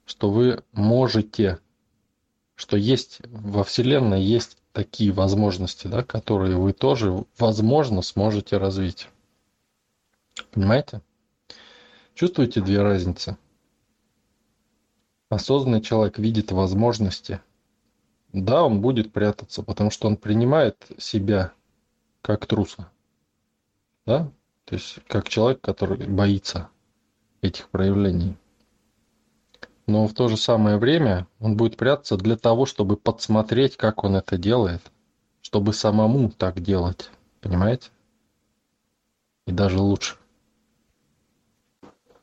[0.04, 1.60] что вы можете,
[2.56, 9.08] что есть во Вселенной есть такие возможности, да, которые вы тоже, возможно, сможете развить.
[10.50, 11.00] Понимаете?
[12.12, 13.38] Чувствуете две разницы?
[15.30, 17.40] Осознанный человек видит возможности.
[18.34, 21.52] Да, он будет прятаться, потому что он принимает себя
[22.20, 22.90] как труса.
[24.04, 24.30] Да?
[24.66, 26.68] То есть как человек, который боится
[27.40, 28.36] этих проявлений.
[29.86, 34.16] Но в то же самое время он будет прятаться для того, чтобы подсмотреть, как он
[34.16, 34.82] это делает,
[35.42, 37.10] чтобы самому так делать.
[37.40, 37.90] Понимаете?
[39.46, 40.16] И даже лучше.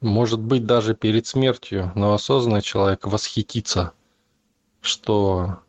[0.01, 3.93] Может быть, даже перед смертью, но осознанный человек восхитится,
[4.81, 5.59] что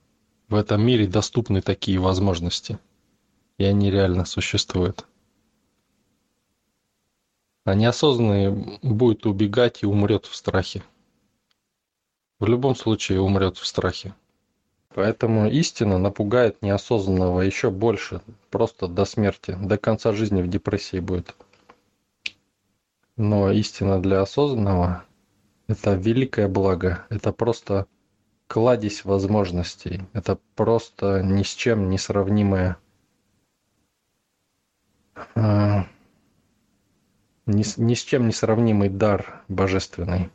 [0.49, 2.81] в этом мире доступны такие возможности.
[3.59, 5.07] И они реально существуют
[7.65, 10.83] а неосознанный будет убегать и умрет в страхе.
[12.41, 14.15] В любом случае умрет в страхе.
[14.95, 18.21] Поэтому истина напугает неосознанного еще больше,
[18.51, 21.35] просто до смерти, до конца жизни в депрессии будет.
[23.17, 25.05] Но истина для осознанного–
[25.67, 27.87] это великое благо, это просто
[28.47, 32.77] кладезь возможностей, это просто ни с чем не сравнимое
[35.35, 35.87] а,
[37.47, 40.31] ни, ни с чем не сравнимый дар божественный.